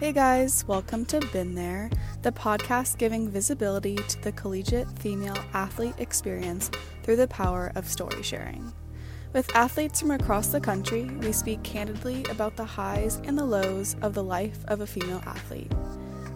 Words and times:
Hey 0.00 0.10
guys, 0.10 0.66
welcome 0.66 1.06
to 1.06 1.20
Been 1.32 1.54
There, 1.54 1.88
the 2.22 2.32
podcast 2.32 2.98
giving 2.98 3.30
visibility 3.30 3.94
to 3.94 4.22
the 4.22 4.32
collegiate 4.32 4.88
female 4.98 5.36
athlete 5.54 5.94
experience 5.98 6.68
through 7.04 7.14
the 7.14 7.28
power 7.28 7.70
of 7.76 7.88
story 7.88 8.20
sharing. 8.24 8.72
With 9.32 9.54
athletes 9.54 10.00
from 10.00 10.10
across 10.10 10.48
the 10.48 10.60
country, 10.60 11.04
we 11.04 11.30
speak 11.30 11.62
candidly 11.62 12.24
about 12.24 12.56
the 12.56 12.64
highs 12.64 13.20
and 13.24 13.38
the 13.38 13.44
lows 13.44 13.94
of 14.02 14.14
the 14.14 14.24
life 14.24 14.58
of 14.66 14.80
a 14.80 14.86
female 14.86 15.22
athlete. 15.26 15.72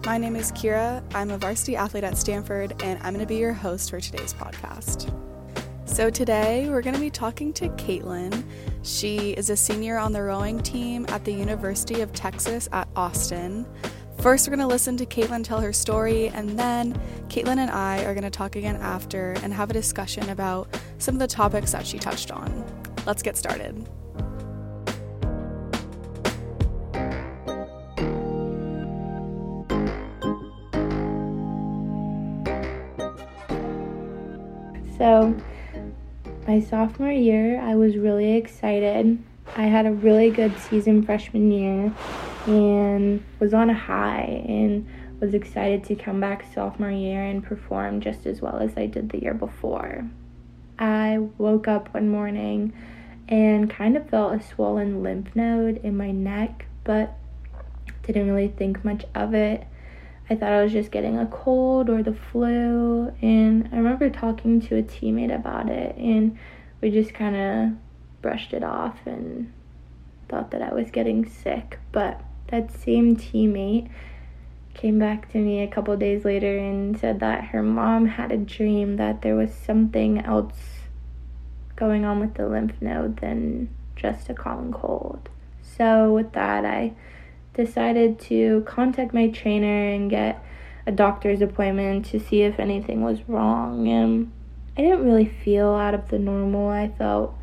My 0.05 0.17
name 0.17 0.37
is 0.37 0.53
Kira, 0.53 1.03
I'm 1.13 1.29
a 1.29 1.37
varsity 1.37 1.75
athlete 1.75 2.05
at 2.05 2.17
Stanford, 2.17 2.81
and 2.81 2.97
I'm 3.03 3.13
going 3.13 3.25
to 3.25 3.27
be 3.27 3.35
your 3.35 3.53
host 3.53 3.89
for 3.89 3.99
today's 3.99 4.33
podcast. 4.33 5.13
So, 5.91 6.11
today 6.11 6.69
we're 6.69 6.83
going 6.83 6.93
to 6.93 7.01
be 7.01 7.09
talking 7.09 7.51
to 7.53 7.67
Caitlin. 7.69 8.43
She 8.83 9.31
is 9.31 9.49
a 9.49 9.57
senior 9.57 9.97
on 9.97 10.13
the 10.13 10.21
rowing 10.21 10.59
team 10.59 11.05
at 11.09 11.25
the 11.25 11.33
University 11.33 12.01
of 12.01 12.13
Texas 12.13 12.69
at 12.71 12.87
Austin. 12.95 13.65
First, 14.19 14.47
we're 14.47 14.55
going 14.55 14.65
to 14.65 14.71
listen 14.71 14.95
to 14.97 15.05
Caitlin 15.05 15.43
tell 15.43 15.59
her 15.59 15.73
story, 15.73 16.29
and 16.29 16.57
then 16.57 16.93
Caitlin 17.27 17.57
and 17.57 17.71
I 17.71 18.05
are 18.05 18.13
going 18.13 18.23
to 18.23 18.29
talk 18.29 18.55
again 18.55 18.75
after 18.77 19.31
and 19.41 19.51
have 19.51 19.71
a 19.71 19.73
discussion 19.73 20.29
about 20.29 20.69
some 20.99 21.15
of 21.15 21.19
the 21.19 21.27
topics 21.27 21.71
that 21.71 21.87
she 21.87 21.97
touched 21.97 22.31
on. 22.31 22.65
Let's 23.07 23.23
get 23.23 23.35
started. 23.35 23.89
So, 34.97 35.35
my 36.49 36.59
sophomore 36.59 37.11
year, 37.11 37.61
I 37.61 37.75
was 37.75 37.95
really 37.95 38.33
excited. 38.35 39.23
I 39.55 39.65
had 39.65 39.85
a 39.85 39.91
really 39.91 40.31
good 40.31 40.57
season 40.57 41.03
freshman 41.03 41.51
year 41.51 41.93
and 42.47 43.23
was 43.39 43.53
on 43.53 43.69
a 43.69 43.73
high 43.75 44.43
and 44.47 44.87
was 45.19 45.35
excited 45.35 45.83
to 45.83 45.95
come 45.95 46.19
back 46.19 46.51
sophomore 46.51 46.89
year 46.89 47.23
and 47.23 47.43
perform 47.43 48.01
just 48.01 48.25
as 48.25 48.41
well 48.41 48.57
as 48.57 48.75
I 48.75 48.87
did 48.87 49.11
the 49.11 49.21
year 49.21 49.35
before. 49.35 50.09
I 50.79 51.19
woke 51.37 51.67
up 51.67 51.93
one 51.93 52.09
morning 52.09 52.73
and 53.27 53.69
kind 53.69 53.95
of 53.95 54.09
felt 54.09 54.33
a 54.33 54.43
swollen 54.43 55.03
lymph 55.03 55.35
node 55.35 55.77
in 55.83 55.95
my 55.97 56.09
neck, 56.09 56.65
but 56.83 57.15
didn't 58.01 58.27
really 58.27 58.47
think 58.47 58.83
much 58.83 59.05
of 59.13 59.35
it. 59.35 59.67
I 60.31 60.35
thought 60.35 60.51
I 60.51 60.63
was 60.63 60.71
just 60.71 60.89
getting 60.89 61.15
a 61.19 61.27
cold 61.27 61.91
or 61.91 62.01
the 62.01 62.13
flu. 62.31 63.13
And 63.21 63.48
talking 64.09 64.61
to 64.61 64.77
a 64.77 64.83
teammate 64.83 65.33
about 65.33 65.69
it, 65.69 65.95
and 65.97 66.37
we 66.81 66.91
just 66.91 67.13
kind 67.13 67.35
of 67.35 68.21
brushed 68.21 68.53
it 68.53 68.63
off 68.63 68.97
and 69.05 69.51
thought 70.27 70.51
that 70.51 70.61
I 70.61 70.73
was 70.73 70.91
getting 70.91 71.27
sick. 71.27 71.79
But 71.91 72.21
that 72.47 72.71
same 72.71 73.15
teammate 73.15 73.89
came 74.73 74.99
back 74.99 75.31
to 75.31 75.37
me 75.37 75.61
a 75.61 75.67
couple 75.67 75.95
days 75.97 76.23
later 76.23 76.57
and 76.57 76.97
said 76.97 77.19
that 77.19 77.45
her 77.45 77.63
mom 77.63 78.05
had 78.05 78.31
a 78.31 78.37
dream 78.37 78.97
that 78.97 79.21
there 79.21 79.35
was 79.35 79.53
something 79.53 80.19
else 80.19 80.57
going 81.75 82.05
on 82.05 82.19
with 82.19 82.35
the 82.35 82.47
lymph 82.47 82.81
node 82.81 83.17
than 83.17 83.69
just 83.95 84.29
a 84.29 84.33
common 84.33 84.71
cold. 84.71 85.29
So, 85.61 86.13
with 86.13 86.33
that, 86.33 86.65
I 86.65 86.93
decided 87.53 88.19
to 88.19 88.63
contact 88.65 89.13
my 89.13 89.29
trainer 89.29 89.89
and 89.89 90.09
get 90.09 90.43
a 90.85 90.91
doctor's 90.91 91.41
appointment 91.41 92.05
to 92.07 92.19
see 92.19 92.41
if 92.41 92.59
anything 92.59 93.01
was 93.01 93.27
wrong. 93.27 93.87
And 93.87 94.31
I 94.77 94.81
didn't 94.81 95.03
really 95.03 95.25
feel 95.43 95.69
out 95.69 95.93
of 95.93 96.09
the 96.09 96.19
normal. 96.19 96.69
I 96.69 96.89
felt 96.89 97.35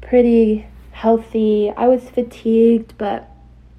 pretty 0.00 0.66
healthy. 0.92 1.70
I 1.76 1.88
was 1.88 2.08
fatigued, 2.08 2.96
but 2.96 3.30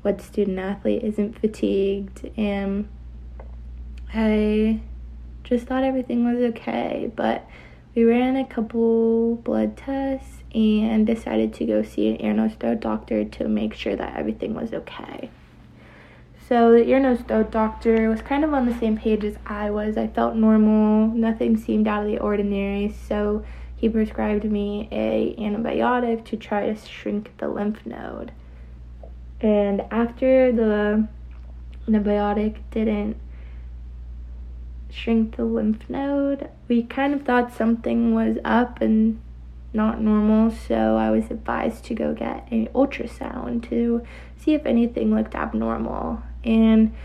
what 0.02 0.21
student 0.21 0.59
athlete 0.59 1.03
isn't 1.03 1.39
fatigued? 1.39 2.30
And 2.37 2.87
I 4.14 4.81
just 5.43 5.65
thought 5.65 5.83
everything 5.83 6.26
was 6.26 6.42
okay. 6.52 7.11
But 7.15 7.47
we 7.95 8.03
ran 8.03 8.36
a 8.36 8.45
couple 8.45 9.37
blood 9.37 9.76
tests 9.76 10.43
and 10.53 11.08
decided 11.08 11.53
to 11.55 11.65
go 11.65 11.81
see 11.81 12.09
an 12.09 12.39
ear, 12.39 12.76
doctor 12.76 13.26
to 13.26 13.47
make 13.47 13.73
sure 13.73 13.95
that 13.95 14.15
everything 14.15 14.53
was 14.53 14.73
okay. 14.73 15.31
So 16.47 16.71
the 16.71 16.87
ear, 16.87 17.02
nose, 17.02 17.19
throat 17.27 17.52
doctor 17.52 18.08
was 18.09 18.21
kind 18.21 18.45
of 18.45 18.53
on 18.53 18.65
the 18.65 18.80
same 18.80 18.97
page 18.97 19.25
as 19.25 19.35
I 19.45 19.69
was. 19.69 19.97
I 19.97 20.08
felt 20.08 20.35
normal, 20.35 21.09
nothing 21.09 21.58
seemed 21.58 21.89
out 21.89 22.03
of 22.03 22.08
the 22.08 22.19
ordinary, 22.19 22.95
so 23.08 23.43
he 23.75 23.89
prescribed 23.89 24.45
me 24.45 24.87
a 24.89 25.35
antibiotic 25.37 26.23
to 26.25 26.37
try 26.37 26.67
to 26.67 26.75
shrink 26.87 27.31
the 27.39 27.49
lymph 27.49 27.85
node. 27.85 28.31
And 29.41 29.81
after 29.91 30.53
the 30.53 31.09
antibiotic 31.85 32.59
didn't 32.71 33.17
shrink 34.89 35.35
the 35.35 35.43
lymph 35.43 35.89
node, 35.89 36.49
we 36.69 36.83
kind 36.83 37.14
of 37.14 37.23
thought 37.23 37.53
something 37.53 38.15
was 38.15 38.37
up 38.45 38.79
and 38.79 39.19
not 39.73 39.99
normal, 39.99 40.52
so 40.52 40.95
I 40.95 41.11
was 41.11 41.29
advised 41.29 41.83
to 41.85 41.93
go 41.93 42.14
get 42.14 42.49
an 42.52 42.67
ultrasound 42.67 43.67
to 43.69 44.02
see 44.37 44.53
if 44.53 44.65
anything 44.65 45.14
looked 45.14 45.35
abnormal. 45.35 46.23
And 46.47 46.95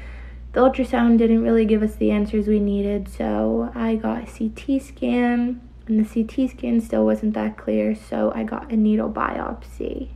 the 0.52 0.60
ultrasound 0.60 1.18
didn't 1.18 1.42
really 1.42 1.64
give 1.64 1.82
us 1.82 1.96
the 1.96 2.10
answers 2.10 2.46
we 2.46 2.60
needed, 2.60 3.08
so 3.08 3.72
I 3.74 3.96
got 3.96 4.22
a 4.22 4.26
CT 4.26 4.80
scan, 4.80 5.60
and 5.86 6.04
the 6.04 6.24
CT 6.24 6.50
scan 6.50 6.80
still 6.80 7.04
wasn't 7.04 7.34
that 7.34 7.56
clear, 7.56 7.94
so 7.94 8.32
I 8.34 8.44
got 8.44 8.70
a 8.70 8.76
needle 8.76 9.10
biopsy. 9.10 10.10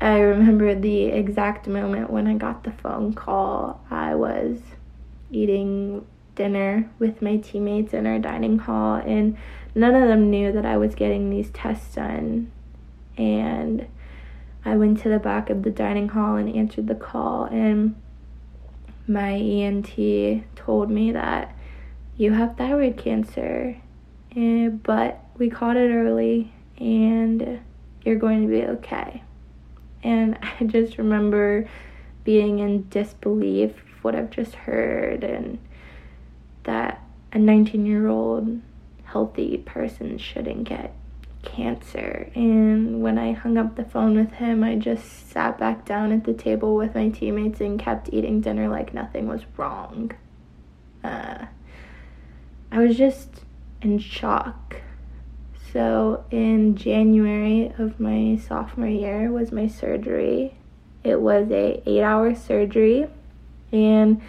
I 0.00 0.20
remember 0.20 0.74
the 0.74 1.06
exact 1.06 1.66
moment 1.66 2.10
when 2.10 2.28
I 2.28 2.34
got 2.34 2.62
the 2.62 2.70
phone 2.70 3.14
call. 3.14 3.84
I 3.90 4.14
was 4.14 4.60
eating 5.32 6.06
dinner 6.36 6.88
with 7.00 7.20
my 7.20 7.38
teammates 7.38 7.92
in 7.92 8.06
our 8.06 8.20
dining 8.20 8.60
hall, 8.60 8.94
and 8.96 9.36
none 9.74 9.96
of 9.96 10.06
them 10.06 10.30
knew 10.30 10.52
that 10.52 10.64
I 10.64 10.76
was 10.76 10.94
getting 10.94 11.30
these 11.30 11.50
tests 11.50 11.96
done. 11.96 12.52
And 13.16 13.88
I 14.64 14.76
went 14.76 15.00
to 15.00 15.08
the 15.08 15.18
back 15.18 15.50
of 15.50 15.64
the 15.64 15.70
dining 15.70 16.10
hall 16.10 16.36
and 16.36 16.54
answered 16.54 16.86
the 16.86 16.94
call, 16.94 17.46
and 17.46 17.96
my 19.08 19.32
ENT 19.32 20.46
told 20.56 20.90
me 20.90 21.12
that 21.12 21.56
you 22.16 22.32
have 22.32 22.56
thyroid 22.56 22.96
cancer, 22.96 23.76
and, 24.34 24.72
eh, 24.72 24.76
but 24.82 25.24
we 25.38 25.48
caught 25.48 25.76
it 25.76 25.90
early, 25.90 26.52
and 26.78 27.60
you're 28.04 28.16
going 28.16 28.42
to 28.42 28.48
be 28.48 28.62
okay. 28.64 29.22
And 30.02 30.38
I 30.60 30.64
just 30.64 30.98
remember 30.98 31.68
being 32.24 32.58
in 32.58 32.88
disbelief 32.90 33.70
of 33.70 34.04
what 34.04 34.14
I've 34.14 34.30
just 34.30 34.54
heard, 34.54 35.24
and 35.24 35.58
that 36.64 37.02
a 37.32 37.38
19 37.38 37.86
year 37.86 38.08
old 38.08 38.60
healthy 39.04 39.58
person 39.58 40.18
shouldn't 40.18 40.64
get 40.64 40.94
cancer. 41.42 42.30
And 42.34 43.02
when 43.02 43.18
I 43.18 43.32
hung 43.32 43.56
up 43.56 43.76
the 43.76 43.84
phone 43.84 44.16
with 44.16 44.32
him, 44.34 44.62
I 44.64 44.76
just 44.76 45.30
sat 45.30 45.58
back 45.58 45.84
down 45.84 46.12
at 46.12 46.24
the 46.24 46.34
table 46.34 46.74
with 46.74 46.94
my 46.94 47.08
teammates 47.08 47.60
and 47.60 47.78
kept 47.78 48.10
eating 48.12 48.40
dinner 48.40 48.68
like 48.68 48.94
nothing 48.94 49.28
was 49.28 49.42
wrong. 49.56 50.12
Uh, 51.02 51.46
I 52.70 52.78
was 52.78 52.96
just 52.96 53.44
in 53.82 53.98
shock. 53.98 54.76
So 55.72 56.24
in 56.30 56.76
January 56.76 57.72
of 57.78 58.00
my 58.00 58.36
sophomore 58.36 58.88
year 58.88 59.30
was 59.30 59.52
my 59.52 59.68
surgery. 59.68 60.54
It 61.04 61.20
was 61.20 61.50
a 61.50 61.82
8-hour 61.86 62.34
surgery 62.34 63.06
and 63.70 64.20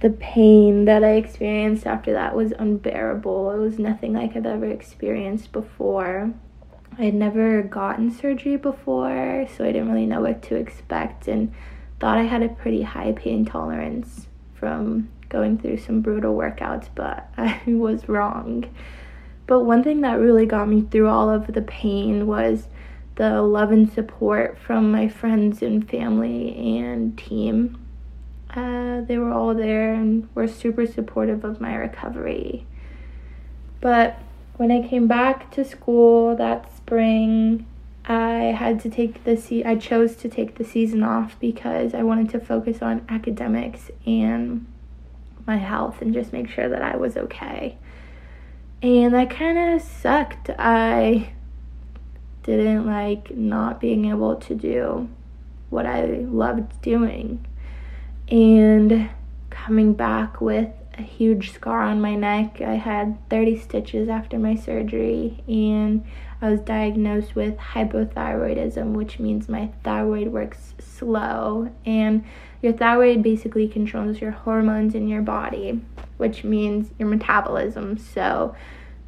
the 0.00 0.10
pain 0.10 0.84
that 0.84 1.02
I 1.02 1.12
experienced 1.12 1.86
after 1.86 2.12
that 2.12 2.36
was 2.36 2.52
unbearable. 2.52 3.50
It 3.52 3.58
was 3.58 3.78
nothing 3.78 4.12
like 4.12 4.36
I've 4.36 4.46
ever 4.46 4.66
experienced 4.66 5.52
before. 5.52 6.32
I 6.98 7.04
had 7.04 7.14
never 7.14 7.62
gotten 7.62 8.10
surgery 8.10 8.56
before, 8.56 9.46
so 9.56 9.64
I 9.64 9.72
didn't 9.72 9.90
really 9.90 10.06
know 10.06 10.20
what 10.20 10.42
to 10.44 10.56
expect 10.56 11.28
and 11.28 11.52
thought 11.98 12.18
I 12.18 12.24
had 12.24 12.42
a 12.42 12.48
pretty 12.48 12.82
high 12.82 13.12
pain 13.12 13.44
tolerance 13.44 14.26
from 14.54 15.08
going 15.28 15.58
through 15.58 15.78
some 15.78 16.02
brutal 16.02 16.36
workouts, 16.36 16.88
but 16.94 17.30
I 17.36 17.60
was 17.66 18.08
wrong. 18.08 18.70
But 19.46 19.60
one 19.60 19.82
thing 19.82 20.00
that 20.02 20.18
really 20.18 20.46
got 20.46 20.68
me 20.68 20.82
through 20.82 21.08
all 21.08 21.30
of 21.30 21.52
the 21.52 21.62
pain 21.62 22.26
was 22.26 22.68
the 23.14 23.40
love 23.40 23.72
and 23.72 23.90
support 23.90 24.58
from 24.58 24.90
my 24.90 25.08
friends 25.08 25.62
and 25.62 25.88
family 25.88 26.78
and 26.78 27.16
team 27.16 27.78
uh, 28.56 29.02
they 29.02 29.18
were 29.18 29.32
all 29.32 29.54
there 29.54 29.92
and 29.92 30.28
were 30.34 30.48
super 30.48 30.86
supportive 30.86 31.44
of 31.44 31.60
my 31.60 31.74
recovery. 31.74 32.66
But 33.80 34.18
when 34.56 34.70
I 34.72 34.86
came 34.86 35.06
back 35.06 35.50
to 35.52 35.64
school 35.64 36.34
that 36.36 36.74
spring, 36.76 37.66
I 38.06 38.54
had 38.56 38.80
to 38.80 38.90
take 38.90 39.24
the 39.24 39.36
se- 39.36 39.64
I 39.64 39.76
chose 39.76 40.16
to 40.16 40.28
take 40.28 40.56
the 40.56 40.64
season 40.64 41.02
off 41.02 41.38
because 41.40 41.92
I 41.92 42.02
wanted 42.02 42.30
to 42.30 42.40
focus 42.40 42.80
on 42.80 43.04
academics 43.08 43.90
and 44.06 44.66
my 45.46 45.56
health 45.56 46.00
and 46.00 46.14
just 46.14 46.32
make 46.32 46.48
sure 46.48 46.68
that 46.68 46.82
I 46.82 46.96
was 46.96 47.16
okay. 47.16 47.76
And 48.82 49.14
that 49.14 49.30
kind 49.30 49.74
of 49.74 49.82
sucked. 49.82 50.50
I 50.58 51.32
didn't 52.42 52.86
like 52.86 53.36
not 53.36 53.80
being 53.80 54.06
able 54.06 54.36
to 54.36 54.54
do 54.54 55.08
what 55.70 55.86
I 55.86 56.04
loved 56.04 56.80
doing. 56.80 57.44
And 58.28 59.08
coming 59.50 59.94
back 59.94 60.40
with 60.40 60.70
a 60.98 61.02
huge 61.02 61.52
scar 61.52 61.82
on 61.82 62.00
my 62.00 62.14
neck. 62.14 62.60
I 62.60 62.74
had 62.74 63.16
30 63.28 63.58
stitches 63.58 64.08
after 64.08 64.38
my 64.38 64.54
surgery, 64.54 65.42
and 65.46 66.04
I 66.40 66.50
was 66.50 66.60
diagnosed 66.60 67.34
with 67.34 67.56
hypothyroidism, 67.56 68.92
which 68.92 69.18
means 69.18 69.48
my 69.48 69.70
thyroid 69.84 70.28
works 70.28 70.74
slow. 70.78 71.70
And 71.84 72.24
your 72.62 72.72
thyroid 72.72 73.22
basically 73.22 73.68
controls 73.68 74.20
your 74.20 74.30
hormones 74.30 74.94
in 74.94 75.08
your 75.08 75.22
body, 75.22 75.80
which 76.16 76.44
means 76.44 76.90
your 76.98 77.08
metabolism. 77.08 77.98
So 77.98 78.54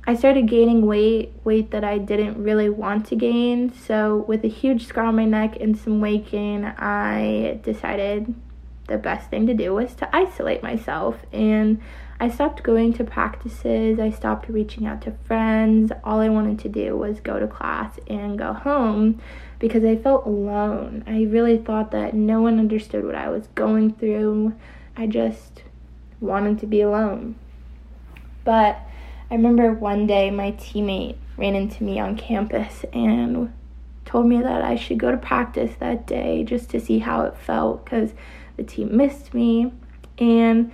I 0.07 0.15
started 0.15 0.47
gaining 0.47 0.87
weight, 0.87 1.33
weight 1.45 1.71
that 1.71 1.85
I 1.85 1.99
didn't 1.99 2.43
really 2.43 2.71
want 2.71 3.07
to 3.07 3.17
gain. 3.17 3.73
So, 3.75 4.25
with 4.27 4.43
a 4.43 4.49
huge 4.49 4.87
scar 4.87 5.05
on 5.05 5.17
my 5.17 5.27
neck 5.27 5.59
and 5.61 5.77
some 5.77 6.01
weight 6.01 6.31
gain, 6.31 6.65
I 6.65 7.61
decided 7.63 8.35
the 8.89 8.99
best 8.99 9.31
thing 9.31 9.47
to 9.47 9.55
do 9.55 9.75
was 9.75 9.95
to 9.97 10.17
isolate 10.17 10.63
myself. 10.63 11.25
And 11.33 11.81
I 12.21 12.29
stopped 12.29 12.65
going 12.65 12.93
to 12.95 13.05
practices, 13.05 14.01
I 14.01 14.11
stopped 14.11 14.49
reaching 14.49 14.87
out 14.87 15.03
to 15.03 15.13
friends. 15.25 15.93
All 16.03 16.21
I 16.21 16.29
wanted 16.29 16.59
to 16.61 16.69
do 16.69 16.97
was 16.97 17.21
go 17.21 17.39
to 17.39 17.47
class 17.47 17.99
and 18.09 18.37
go 18.37 18.53
home 18.53 19.21
because 19.61 19.85
I 19.85 19.97
felt 19.97 20.27
alone. 20.27 21.05
I 21.07 21.23
really 21.23 21.59
thought 21.59 21.93
that 21.93 22.15
no 22.15 22.43
one 22.43 22.59
understood 22.59 23.05
what 23.05 23.15
I 23.15 23.29
was 23.29 23.47
going 23.55 23.93
through. 23.93 24.55
I 24.97 25.07
just 25.07 25.63
wanted 26.21 26.59
to 26.59 26.67
be 26.67 26.81
alone. 26.81 27.37
But 28.45 28.81
I 29.31 29.35
remember 29.35 29.73
one 29.73 30.07
day 30.07 30.31
my 30.31 30.53
teammate 30.53 31.17
ran 31.37 31.55
into 31.55 31.85
me 31.85 32.01
on 32.01 32.17
campus 32.17 32.85
and 32.93 33.53
told 34.05 34.27
me 34.27 34.41
that 34.41 34.63
I 34.63 34.75
should 34.75 34.99
go 34.99 35.11
to 35.11 35.19
practice 35.19 35.73
that 35.81 36.07
day 36.07 36.43
just 36.43 36.71
to 36.71 36.81
see 36.81 36.99
how 36.99 37.23
it 37.23 37.37
felt 37.37 37.85
because 37.85 38.13
the 38.59 38.65
team 38.65 38.95
missed 38.95 39.33
me, 39.33 39.73
and 40.19 40.71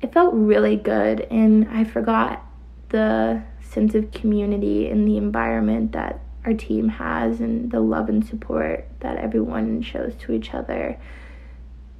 it 0.00 0.12
felt 0.12 0.34
really 0.34 0.76
good. 0.76 1.20
And 1.30 1.68
I 1.68 1.84
forgot 1.84 2.44
the 2.88 3.42
sense 3.60 3.94
of 3.94 4.10
community 4.10 4.88
and 4.88 5.06
the 5.06 5.16
environment 5.16 5.92
that 5.92 6.20
our 6.44 6.54
team 6.54 6.88
has 6.88 7.40
and 7.40 7.70
the 7.70 7.80
love 7.80 8.08
and 8.08 8.24
support 8.24 8.88
that 9.00 9.18
everyone 9.18 9.82
shows 9.82 10.14
to 10.16 10.32
each 10.32 10.54
other. 10.54 10.98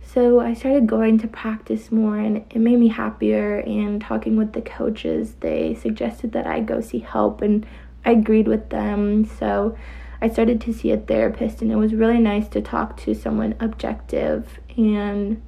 So 0.00 0.40
I 0.40 0.54
started 0.54 0.86
going 0.86 1.18
to 1.18 1.28
practice 1.28 1.90
more 1.90 2.16
and 2.16 2.38
it 2.38 2.58
made 2.58 2.78
me 2.78 2.88
happier 2.88 3.58
and 3.58 4.00
talking 4.00 4.36
with 4.36 4.52
the 4.52 4.62
coaches 4.62 5.34
they 5.40 5.74
suggested 5.74 6.32
that 6.32 6.46
I 6.46 6.60
go 6.60 6.80
see 6.80 7.00
help 7.00 7.42
and 7.42 7.66
I 8.04 8.12
agreed 8.12 8.46
with 8.46 8.70
them. 8.70 9.24
So 9.24 9.76
I 10.20 10.28
started 10.28 10.60
to 10.62 10.72
see 10.72 10.90
a 10.90 10.96
therapist, 10.96 11.62
and 11.62 11.70
it 11.70 11.76
was 11.76 11.94
really 11.94 12.18
nice 12.18 12.48
to 12.48 12.60
talk 12.60 12.96
to 12.98 13.14
someone 13.14 13.54
objective 13.60 14.60
and 14.76 15.42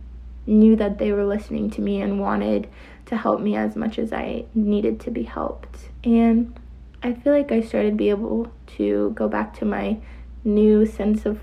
knew 0.47 0.77
that 0.77 0.99
they 0.99 1.13
were 1.13 1.25
listening 1.25 1.71
to 1.71 1.81
me 1.81 2.01
and 2.01 2.21
wanted 2.21 2.69
to 3.07 3.17
help 3.17 3.41
me 3.41 3.57
as 3.57 3.77
much 3.77 3.99
as 3.99 4.13
I 4.13 4.45
needed 4.55 5.01
to 5.01 5.11
be 5.11 5.23
helped. 5.23 5.89
And 6.05 6.59
I 7.03 7.13
feel 7.13 7.33
like 7.33 7.53
I 7.53 7.61
started 7.61 7.91
to 7.91 7.97
be 7.97 8.11
able 8.11 8.53
to 8.79 9.13
go 9.15 9.29
back 9.29 9.57
to 9.59 9.65
my 9.65 9.99
new 10.45 10.85
sense 10.85 11.25
of 11.27 11.41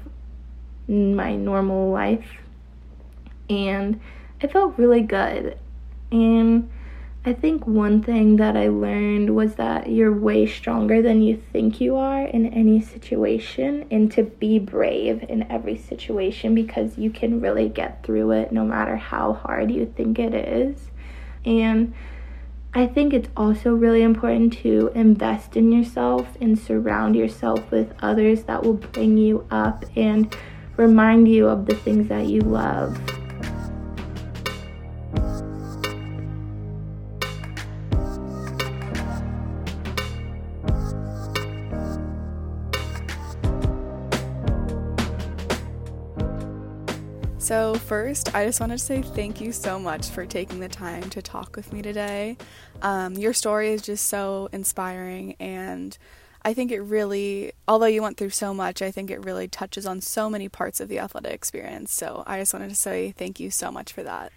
my 0.88 1.36
normal 1.36 1.92
life. 1.92 2.42
And 3.50 4.00
I 4.42 4.48
felt 4.48 4.78
really 4.78 5.02
good. 5.02 5.58
And 6.12 6.70
I 7.28 7.34
think 7.34 7.66
one 7.66 8.04
thing 8.04 8.36
that 8.36 8.56
I 8.56 8.68
learned 8.68 9.36
was 9.36 9.56
that 9.56 9.90
you're 9.90 10.14
way 10.14 10.46
stronger 10.46 11.02
than 11.02 11.24
you 11.24 11.42
think 11.52 11.82
you 11.82 11.96
are 11.96 12.22
in 12.22 12.46
any 12.54 12.80
situation, 12.80 13.88
and 13.90 14.12
to 14.12 14.22
be 14.22 14.60
brave 14.60 15.26
in 15.28 15.52
every 15.52 15.76
situation 15.76 16.54
because 16.54 17.00
you 17.00 17.10
can 17.10 17.42
really 17.42 17.68
get 17.68 18.04
through 18.04 18.30
it 18.30 18.52
no 18.52 18.64
matter 18.64 18.96
how 18.96 19.34
hard 19.34 19.72
you 19.72 19.92
think 19.98 20.20
it 20.20 20.36
is. 20.36 20.92
And 21.44 21.96
I 22.76 22.86
think 22.86 23.12
it's 23.12 23.30
also 23.36 23.74
really 23.74 24.04
important 24.04 24.54
to 24.60 24.92
invest 24.94 25.58
in 25.58 25.72
yourself 25.72 26.38
and 26.40 26.60
surround 26.60 27.16
yourself 27.16 27.72
with 27.72 27.92
others 28.04 28.44
that 28.44 28.62
will 28.62 28.76
bring 28.76 29.18
you 29.18 29.48
up 29.50 29.84
and 29.96 30.36
remind 30.78 31.28
you 31.28 31.48
of 31.48 31.66
the 31.66 31.74
things 31.74 32.08
that 32.10 32.28
you 32.28 32.42
love. 32.42 33.15
So, 47.46 47.76
first, 47.76 48.34
I 48.34 48.44
just 48.44 48.60
wanted 48.60 48.80
to 48.80 48.84
say 48.84 49.04
thank 49.04 49.40
you 49.40 49.52
so 49.52 49.78
much 49.78 50.10
for 50.10 50.26
taking 50.26 50.60
the 50.60 50.68
time 50.68 51.08
to 51.12 51.22
talk 51.22 51.56
with 51.56 51.72
me 51.72 51.84
today. 51.84 52.38
Um, 52.82 53.14
your 53.14 53.34
story 53.34 53.70
is 53.70 53.84
just 53.84 54.08
so 54.08 54.50
inspiring, 54.52 55.36
and 55.40 55.96
I 56.42 56.56
think 56.56 56.72
it 56.72 56.80
really, 56.80 57.52
although 57.68 57.86
you 57.86 58.02
went 58.02 58.18
through 58.18 58.32
so 58.32 58.52
much, 58.52 58.82
I 58.82 58.90
think 58.90 59.12
it 59.12 59.24
really 59.24 59.48
touches 59.48 59.86
on 59.86 60.02
so 60.02 60.28
many 60.28 60.50
parts 60.50 60.80
of 60.80 60.90
the 60.90 60.98
athletic 60.98 61.34
experience. 61.34 61.94
So, 61.94 62.24
I 62.26 62.40
just 62.40 62.52
wanted 62.52 62.70
to 62.70 62.76
say 62.76 63.14
thank 63.16 63.40
you 63.40 63.52
so 63.52 63.72
much 63.72 63.94
for 63.94 64.02
that. 64.02 64.32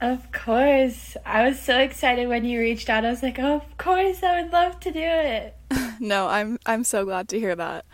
Of 0.00 0.30
course. 0.30 1.16
I 1.26 1.48
was 1.48 1.58
so 1.58 1.80
excited 1.80 2.28
when 2.28 2.44
you 2.44 2.60
reached 2.60 2.88
out. 2.88 3.04
I 3.04 3.10
was 3.10 3.24
like, 3.24 3.40
oh, 3.40 3.56
of 3.56 3.76
course, 3.78 4.22
I 4.22 4.40
would 4.40 4.52
love 4.52 4.78
to 4.78 4.92
do 4.92 5.02
it. 5.02 5.56
no, 5.98 6.28
I'm 6.28 6.60
I'm 6.66 6.84
so 6.84 7.04
glad 7.04 7.28
to 7.30 7.40
hear 7.40 7.56
that. 7.56 7.84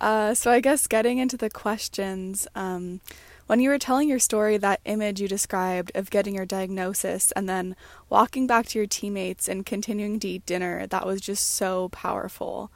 Uh, 0.00 0.32
so 0.32 0.50
I 0.50 0.60
guess 0.60 0.86
getting 0.86 1.18
into 1.18 1.36
the 1.36 1.50
questions, 1.50 2.48
um, 2.54 3.00
when 3.46 3.60
you 3.60 3.70
were 3.70 3.78
telling 3.78 4.08
your 4.08 4.18
story, 4.18 4.56
that 4.56 4.80
image 4.84 5.20
you 5.20 5.28
described 5.28 5.92
of 5.94 6.10
getting 6.10 6.34
your 6.34 6.46
diagnosis 6.46 7.32
and 7.32 7.48
then 7.48 7.76
walking 8.08 8.46
back 8.46 8.66
to 8.66 8.78
your 8.78 8.86
teammates 8.86 9.48
and 9.48 9.64
continuing 9.64 10.18
to 10.20 10.28
eat 10.28 10.46
dinner, 10.46 10.86
that 10.86 11.06
was 11.06 11.20
just 11.20 11.54
so 11.54 11.88
powerful. 11.90 12.70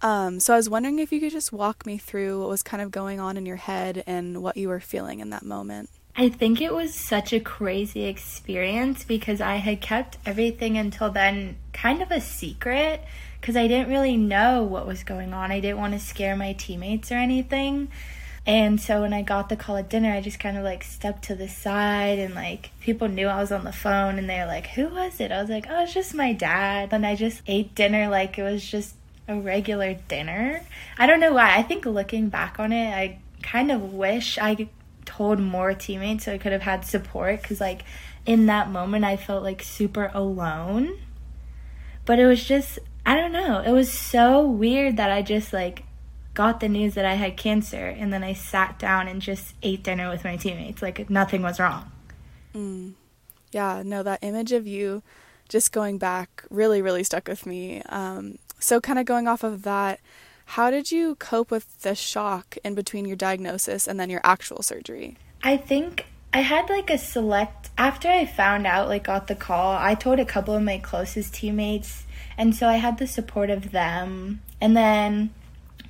Um, 0.00 0.38
so 0.40 0.54
I 0.54 0.56
was 0.56 0.70
wondering 0.70 0.98
if 0.98 1.12
you 1.12 1.20
could 1.20 1.32
just 1.32 1.52
walk 1.52 1.84
me 1.84 1.98
through 1.98 2.40
what 2.40 2.48
was 2.48 2.62
kind 2.62 2.82
of 2.82 2.90
going 2.90 3.18
on 3.18 3.36
in 3.36 3.46
your 3.46 3.56
head 3.56 4.04
and 4.06 4.42
what 4.42 4.56
you 4.56 4.68
were 4.68 4.80
feeling 4.80 5.20
in 5.20 5.30
that 5.30 5.44
moment. 5.44 5.90
I 6.16 6.28
think 6.28 6.60
it 6.60 6.74
was 6.74 6.94
such 6.94 7.32
a 7.32 7.38
crazy 7.38 8.04
experience 8.04 9.04
because 9.04 9.40
I 9.40 9.56
had 9.56 9.80
kept 9.80 10.18
everything 10.26 10.76
until 10.76 11.10
then 11.10 11.56
kind 11.72 12.02
of 12.02 12.10
a 12.10 12.20
secret 12.20 13.04
because 13.40 13.56
I 13.56 13.68
didn't 13.68 13.88
really 13.88 14.16
know 14.16 14.64
what 14.64 14.84
was 14.84 15.04
going 15.04 15.32
on. 15.32 15.52
I 15.52 15.60
didn't 15.60 15.78
want 15.78 15.92
to 15.94 16.00
scare 16.00 16.34
my 16.34 16.54
teammates 16.54 17.12
or 17.12 17.16
anything. 17.16 17.88
And 18.48 18.80
so 18.80 19.02
when 19.02 19.12
I 19.12 19.20
got 19.20 19.50
the 19.50 19.56
call 19.56 19.76
at 19.76 19.90
dinner, 19.90 20.10
I 20.10 20.22
just 20.22 20.40
kind 20.40 20.56
of 20.56 20.64
like 20.64 20.82
stepped 20.82 21.24
to 21.24 21.34
the 21.34 21.48
side 21.48 22.18
and 22.18 22.34
like 22.34 22.70
people 22.80 23.06
knew 23.06 23.26
I 23.26 23.38
was 23.42 23.52
on 23.52 23.64
the 23.64 23.72
phone 23.72 24.18
and 24.18 24.28
they 24.28 24.38
were 24.38 24.46
like, 24.46 24.68
Who 24.68 24.88
was 24.88 25.20
it? 25.20 25.30
I 25.30 25.42
was 25.42 25.50
like, 25.50 25.66
Oh, 25.68 25.82
it's 25.82 25.92
just 25.92 26.14
my 26.14 26.32
dad. 26.32 26.88
And 26.92 27.04
I 27.06 27.14
just 27.14 27.42
ate 27.46 27.74
dinner 27.74 28.08
like 28.08 28.38
it 28.38 28.42
was 28.42 28.64
just 28.64 28.94
a 29.28 29.36
regular 29.36 29.94
dinner. 30.08 30.64
I 30.96 31.06
don't 31.06 31.20
know 31.20 31.34
why. 31.34 31.56
I 31.56 31.62
think 31.62 31.84
looking 31.84 32.30
back 32.30 32.58
on 32.58 32.72
it, 32.72 32.90
I 32.94 33.18
kind 33.42 33.70
of 33.70 33.92
wish 33.92 34.38
I 34.38 34.70
told 35.04 35.38
more 35.38 35.74
teammates 35.74 36.24
so 36.24 36.32
I 36.32 36.38
could 36.38 36.52
have 36.52 36.62
had 36.62 36.86
support 36.86 37.42
because, 37.42 37.60
like, 37.60 37.82
in 38.24 38.46
that 38.46 38.70
moment, 38.70 39.04
I 39.04 39.16
felt 39.16 39.42
like 39.42 39.62
super 39.62 40.10
alone. 40.14 40.98
But 42.06 42.18
it 42.18 42.26
was 42.26 42.42
just, 42.42 42.78
I 43.04 43.14
don't 43.14 43.32
know. 43.32 43.60
It 43.60 43.72
was 43.72 43.92
so 43.92 44.46
weird 44.46 44.96
that 44.96 45.10
I 45.10 45.20
just 45.20 45.52
like 45.52 45.84
got 46.38 46.60
the 46.60 46.68
news 46.68 46.94
that 46.94 47.04
I 47.04 47.14
had 47.14 47.36
cancer, 47.36 47.88
and 47.88 48.12
then 48.12 48.22
I 48.22 48.32
sat 48.32 48.78
down 48.78 49.08
and 49.08 49.20
just 49.20 49.56
ate 49.60 49.82
dinner 49.82 50.08
with 50.08 50.22
my 50.22 50.36
teammates. 50.36 50.80
Like 50.80 51.10
nothing 51.10 51.42
was 51.42 51.58
wrong. 51.58 51.90
Mm. 52.54 52.92
Yeah, 53.50 53.82
no, 53.84 54.04
that 54.04 54.20
image 54.22 54.52
of 54.52 54.64
you 54.64 55.02
just 55.48 55.72
going 55.72 55.98
back 55.98 56.44
really, 56.48 56.80
really 56.80 57.02
stuck 57.02 57.26
with 57.26 57.44
me. 57.44 57.82
Um, 57.88 58.38
so, 58.60 58.80
kind 58.80 59.00
of 59.00 59.04
going 59.04 59.26
off 59.26 59.42
of 59.42 59.62
that, 59.62 59.98
how 60.44 60.70
did 60.70 60.92
you 60.92 61.16
cope 61.16 61.50
with 61.50 61.80
the 61.82 61.96
shock 61.96 62.56
in 62.62 62.76
between 62.76 63.04
your 63.04 63.16
diagnosis 63.16 63.88
and 63.88 63.98
then 63.98 64.08
your 64.08 64.20
actual 64.22 64.62
surgery? 64.62 65.16
I 65.42 65.56
think 65.56 66.06
I 66.32 66.42
had 66.42 66.70
like 66.70 66.88
a 66.88 66.98
select 66.98 67.70
after 67.76 68.08
I 68.08 68.26
found 68.26 68.64
out 68.64 68.86
like 68.86 69.04
got 69.04 69.26
the 69.26 69.34
call, 69.34 69.76
I 69.76 69.96
told 69.96 70.20
a 70.20 70.24
couple 70.24 70.54
of 70.54 70.62
my 70.62 70.78
closest 70.78 71.34
teammates 71.34 72.04
and 72.36 72.54
so 72.54 72.68
I 72.68 72.76
had 72.76 72.98
the 72.98 73.08
support 73.08 73.50
of 73.50 73.72
them. 73.72 74.40
And 74.60 74.76
then 74.76 75.30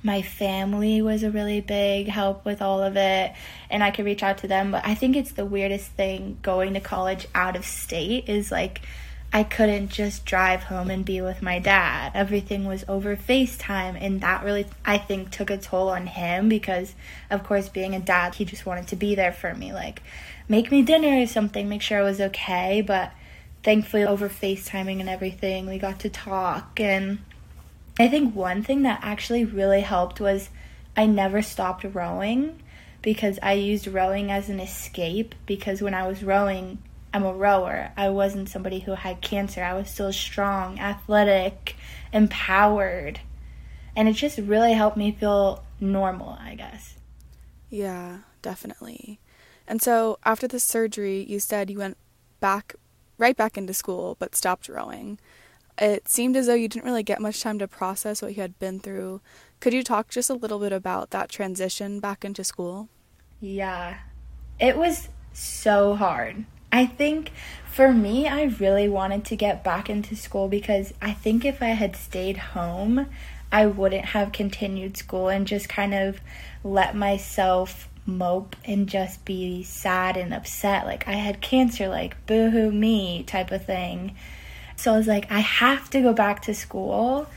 my 0.01 0.21
family 0.21 1.01
was 1.01 1.23
a 1.23 1.31
really 1.31 1.61
big 1.61 2.07
help 2.07 2.45
with 2.45 2.61
all 2.61 2.81
of 2.81 2.95
it 2.95 3.33
and 3.69 3.83
I 3.83 3.91
could 3.91 4.05
reach 4.05 4.23
out 4.23 4.39
to 4.39 4.47
them. 4.47 4.71
But 4.71 4.85
I 4.85 4.95
think 4.95 5.15
it's 5.15 5.33
the 5.33 5.45
weirdest 5.45 5.87
thing 5.91 6.37
going 6.41 6.73
to 6.75 6.79
college 6.79 7.27
out 7.35 7.55
of 7.55 7.65
state 7.65 8.29
is 8.29 8.51
like 8.51 8.81
I 9.31 9.43
couldn't 9.43 9.89
just 9.89 10.25
drive 10.25 10.63
home 10.63 10.89
and 10.89 11.05
be 11.05 11.21
with 11.21 11.43
my 11.43 11.59
dad. 11.59 12.13
Everything 12.15 12.65
was 12.65 12.83
over 12.87 13.15
FaceTime, 13.15 13.95
and 14.01 14.21
that 14.21 14.43
really, 14.43 14.65
I 14.83 14.97
think, 14.97 15.29
took 15.29 15.51
a 15.51 15.57
toll 15.57 15.89
on 15.89 16.07
him 16.07 16.49
because, 16.49 16.95
of 17.29 17.43
course, 17.43 17.69
being 17.69 17.93
a 17.93 17.99
dad, 17.99 18.33
he 18.35 18.45
just 18.45 18.65
wanted 18.65 18.87
to 18.87 18.95
be 18.95 19.13
there 19.13 19.31
for 19.31 19.53
me. 19.53 19.71
Like, 19.71 20.01
make 20.47 20.71
me 20.71 20.81
dinner 20.81 21.21
or 21.21 21.27
something, 21.27 21.69
make 21.69 21.83
sure 21.83 21.99
I 21.99 22.03
was 22.03 22.19
okay. 22.19 22.81
But 22.81 23.11
thankfully, 23.61 24.03
over 24.03 24.29
FaceTiming 24.29 24.99
and 24.99 25.09
everything, 25.09 25.67
we 25.67 25.77
got 25.77 25.99
to 25.99 26.09
talk, 26.09 26.79
and 26.79 27.19
I 27.99 28.07
think 28.07 28.33
one 28.33 28.63
thing 28.63 28.83
that 28.83 29.01
actually 29.03 29.43
really 29.43 29.81
helped 29.81 30.19
was 30.21 30.49
I 30.95 31.05
never 31.05 31.41
stopped 31.41 31.83
rowing. 31.83 32.61
because 33.01 33.39
I 33.41 33.53
used 33.53 33.87
rowing 33.87 34.29
as 34.29 34.49
an 34.49 34.59
escape 34.59 35.33
because 35.45 35.81
when 35.81 35.93
I 35.93 36.05
was 36.07 36.23
rowing, 36.23 36.79
I'm 37.13 37.23
a 37.23 37.33
rower. 37.33 37.91
I 37.95 38.09
wasn't 38.09 38.49
somebody 38.49 38.79
who 38.79 38.91
had 38.91 39.21
cancer. 39.21 39.63
I 39.63 39.73
was 39.73 39.89
still 39.89 40.11
strong, 40.11 40.79
athletic, 40.79 41.75
empowered. 42.11 43.21
And 43.95 44.07
it 44.07 44.13
just 44.13 44.37
really 44.37 44.73
helped 44.73 44.97
me 44.97 45.11
feel 45.11 45.63
normal, 45.79 46.37
I 46.39 46.55
guess. 46.55 46.95
Yeah, 47.69 48.19
definitely. 48.41 49.19
And 49.67 49.81
so 49.81 50.19
after 50.25 50.47
the 50.47 50.59
surgery, 50.59 51.23
you 51.23 51.39
said 51.39 51.69
you 51.69 51.77
went 51.77 51.97
back 52.39 52.75
right 53.17 53.35
back 53.35 53.57
into 53.57 53.73
school 53.73 54.15
but 54.19 54.35
stopped 54.35 54.69
rowing. 54.69 55.19
It 55.79 56.09
seemed 56.09 56.35
as 56.35 56.47
though 56.47 56.53
you 56.55 56.67
didn't 56.67 56.85
really 56.85 57.03
get 57.03 57.21
much 57.21 57.41
time 57.41 57.59
to 57.59 57.67
process 57.67 58.21
what 58.21 58.35
you 58.35 58.41
had 58.41 58.59
been 58.59 58.79
through. 58.79 59.21
Could 59.59 59.73
you 59.73 59.83
talk 59.83 60.09
just 60.09 60.29
a 60.29 60.33
little 60.33 60.59
bit 60.59 60.73
about 60.73 61.11
that 61.11 61.29
transition 61.29 61.99
back 61.99 62.25
into 62.25 62.43
school? 62.43 62.89
Yeah. 63.39 63.99
It 64.59 64.77
was 64.77 65.09
so 65.31 65.95
hard. 65.95 66.45
I 66.71 66.85
think 66.85 67.31
for 67.65 67.93
me, 67.93 68.27
I 68.27 68.43
really 68.43 68.89
wanted 68.89 69.25
to 69.25 69.35
get 69.35 69.63
back 69.63 69.89
into 69.89 70.15
school 70.15 70.47
because 70.49 70.93
I 71.01 71.13
think 71.13 71.45
if 71.45 71.63
I 71.63 71.69
had 71.69 71.95
stayed 71.95 72.37
home, 72.37 73.07
I 73.51 73.65
wouldn't 73.65 74.05
have 74.05 74.31
continued 74.31 74.97
school 74.97 75.29
and 75.29 75.47
just 75.47 75.69
kind 75.69 75.93
of 75.93 76.19
let 76.63 76.95
myself 76.95 77.87
mope 78.05 78.55
and 78.65 78.87
just 78.87 79.23
be 79.25 79.63
sad 79.63 80.17
and 80.17 80.33
upset. 80.33 80.85
Like 80.85 81.07
I 81.07 81.13
had 81.13 81.41
cancer, 81.41 81.87
like 81.87 82.25
boohoo 82.25 82.71
me 82.71 83.23
type 83.23 83.51
of 83.51 83.65
thing. 83.65 84.15
So 84.79 84.93
I 84.93 84.97
was 84.97 85.07
like, 85.07 85.29
I 85.29 85.39
have 85.39 85.89
to 85.89 86.01
go 86.01 86.13
back 86.13 86.43
to 86.43 86.53
school. 86.53 87.27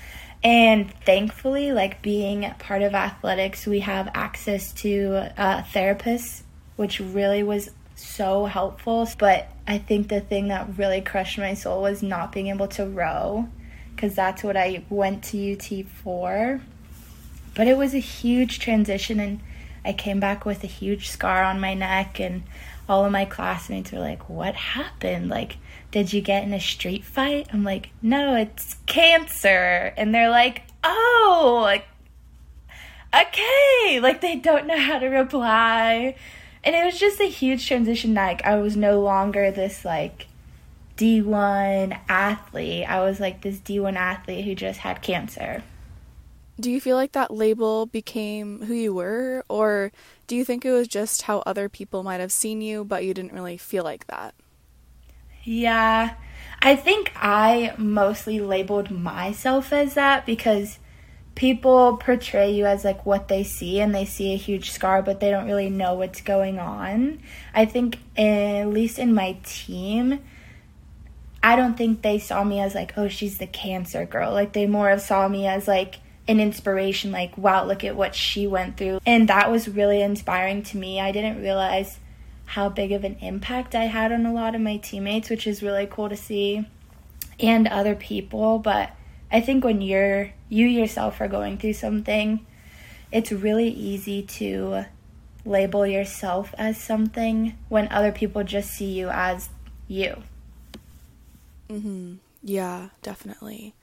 And 0.44 0.92
thankfully, 1.04 1.72
like 1.72 2.00
being 2.00 2.48
part 2.60 2.82
of 2.82 2.94
athletics, 2.94 3.66
we 3.66 3.80
have 3.80 4.08
access 4.14 4.72
to 4.74 5.32
uh, 5.36 5.62
therapists, 5.62 6.42
which 6.76 7.00
really 7.00 7.42
was 7.42 7.70
so 7.96 8.44
helpful. 8.44 9.08
But 9.18 9.48
I 9.66 9.78
think 9.78 10.08
the 10.08 10.20
thing 10.20 10.48
that 10.48 10.78
really 10.78 11.00
crushed 11.00 11.36
my 11.36 11.54
soul 11.54 11.82
was 11.82 12.00
not 12.00 12.30
being 12.30 12.46
able 12.46 12.68
to 12.68 12.86
row 12.86 13.48
because 13.94 14.14
that's 14.14 14.44
what 14.44 14.56
I 14.56 14.84
went 14.88 15.24
to 15.24 15.52
UT 15.52 15.86
for. 15.86 16.60
But 17.54 17.66
it 17.66 17.76
was 17.76 17.92
a 17.92 17.98
huge 17.98 18.60
transition, 18.60 19.18
and 19.20 19.40
I 19.84 19.92
came 19.92 20.20
back 20.20 20.44
with 20.44 20.62
a 20.64 20.68
huge 20.68 21.08
scar 21.08 21.42
on 21.42 21.60
my 21.60 21.74
neck, 21.74 22.20
and 22.20 22.44
all 22.88 23.04
of 23.04 23.12
my 23.12 23.24
classmates 23.24 23.92
were 23.92 23.98
like, 23.98 24.28
What 24.28 24.54
happened? 24.54 25.28
Like, 25.28 25.58
did 25.90 26.12
you 26.12 26.20
get 26.20 26.44
in 26.44 26.52
a 26.52 26.60
street 26.60 27.04
fight? 27.04 27.48
I'm 27.52 27.64
like, 27.64 27.90
No, 28.00 28.34
it's 28.36 28.76
cancer. 28.86 29.92
And 29.96 30.14
they're 30.14 30.30
like, 30.30 30.62
Oh, 30.84 31.60
like, 31.62 31.86
okay. 33.14 34.00
Like, 34.00 34.20
they 34.20 34.36
don't 34.36 34.66
know 34.66 34.78
how 34.78 34.98
to 34.98 35.06
reply 35.08 36.16
and 36.64 36.76
it 36.76 36.84
was 36.84 36.98
just 36.98 37.20
a 37.20 37.28
huge 37.28 37.66
transition 37.66 38.14
like 38.14 38.44
i 38.44 38.56
was 38.56 38.76
no 38.76 39.00
longer 39.00 39.50
this 39.50 39.84
like 39.84 40.26
d1 40.96 41.98
athlete 42.08 42.84
i 42.88 43.00
was 43.00 43.20
like 43.20 43.42
this 43.42 43.58
d1 43.58 43.96
athlete 43.96 44.44
who 44.44 44.54
just 44.54 44.80
had 44.80 45.02
cancer 45.02 45.62
do 46.62 46.70
you 46.70 46.80
feel 46.80 46.96
like 46.96 47.12
that 47.12 47.30
label 47.30 47.86
became 47.86 48.62
who 48.62 48.74
you 48.74 48.94
were? 48.94 49.44
Or 49.48 49.92
do 50.26 50.36
you 50.36 50.44
think 50.44 50.64
it 50.64 50.70
was 50.70 50.88
just 50.88 51.22
how 51.22 51.42
other 51.44 51.68
people 51.68 52.02
might 52.02 52.20
have 52.20 52.32
seen 52.32 52.60
you 52.62 52.84
but 52.84 53.04
you 53.04 53.12
didn't 53.12 53.32
really 53.32 53.58
feel 53.58 53.84
like 53.84 54.06
that? 54.06 54.34
Yeah 55.44 56.14
i 56.64 56.76
think 56.76 57.12
i 57.16 57.74
mostly 57.76 58.38
labeled 58.40 58.88
myself 58.88 59.72
as 59.72 59.94
that 59.94 60.24
because 60.24 60.78
people 61.34 61.96
portray 61.96 62.52
you 62.52 62.64
as 62.64 62.84
like 62.84 63.04
what 63.04 63.28
they 63.28 63.42
see 63.42 63.80
and 63.80 63.94
they 63.94 64.04
see 64.04 64.32
a 64.32 64.36
huge 64.36 64.70
scar 64.70 65.02
but 65.02 65.18
they 65.18 65.30
don't 65.30 65.46
really 65.46 65.70
know 65.70 65.94
what's 65.94 66.20
going 66.20 66.58
on. 66.58 67.18
I 67.54 67.64
think 67.64 67.98
at 68.16 68.64
least 68.66 68.98
in 68.98 69.14
my 69.14 69.36
team 69.44 70.20
i 71.42 71.56
don't 71.56 71.76
think 71.76 72.02
they 72.02 72.20
saw 72.20 72.44
me 72.44 72.60
as 72.60 72.74
like 72.74 72.96
oh 72.96 73.08
she's 73.08 73.38
the 73.38 73.46
cancer 73.46 74.06
girl. 74.06 74.32
Like 74.32 74.52
they 74.52 74.66
more 74.66 74.90
of 74.90 75.00
saw 75.00 75.26
me 75.26 75.46
as 75.46 75.66
like 75.66 75.98
an 76.32 76.40
inspiration 76.40 77.12
like 77.12 77.36
wow 77.38 77.64
look 77.64 77.84
at 77.84 77.94
what 77.94 78.14
she 78.14 78.46
went 78.46 78.76
through 78.76 78.98
and 79.06 79.28
that 79.28 79.50
was 79.50 79.68
really 79.68 80.02
inspiring 80.02 80.62
to 80.62 80.76
me 80.76 81.00
i 81.00 81.12
didn't 81.12 81.40
realize 81.40 81.98
how 82.46 82.68
big 82.68 82.90
of 82.90 83.04
an 83.04 83.16
impact 83.20 83.74
i 83.74 83.84
had 83.84 84.10
on 84.10 84.26
a 84.26 84.32
lot 84.32 84.54
of 84.54 84.60
my 84.60 84.76
teammates 84.78 85.30
which 85.30 85.46
is 85.46 85.62
really 85.62 85.86
cool 85.86 86.08
to 86.08 86.16
see 86.16 86.66
and 87.38 87.68
other 87.68 87.94
people 87.94 88.58
but 88.58 88.90
I 89.32 89.40
think 89.40 89.64
when 89.64 89.80
you're 89.80 90.30
you 90.50 90.66
yourself 90.66 91.20
are 91.20 91.28
going 91.28 91.56
through 91.56 91.72
something, 91.72 92.44
it's 93.10 93.32
really 93.32 93.68
easy 93.68 94.22
to 94.22 94.84
label 95.46 95.86
yourself 95.86 96.54
as 96.58 96.76
something 96.76 97.56
when 97.70 97.90
other 97.90 98.12
people 98.12 98.44
just 98.44 98.70
see 98.70 98.92
you 98.92 99.08
as 99.08 99.48
you. 99.88 100.22
Mhm. 101.70 102.18
Yeah, 102.42 102.90
definitely. 103.00 103.74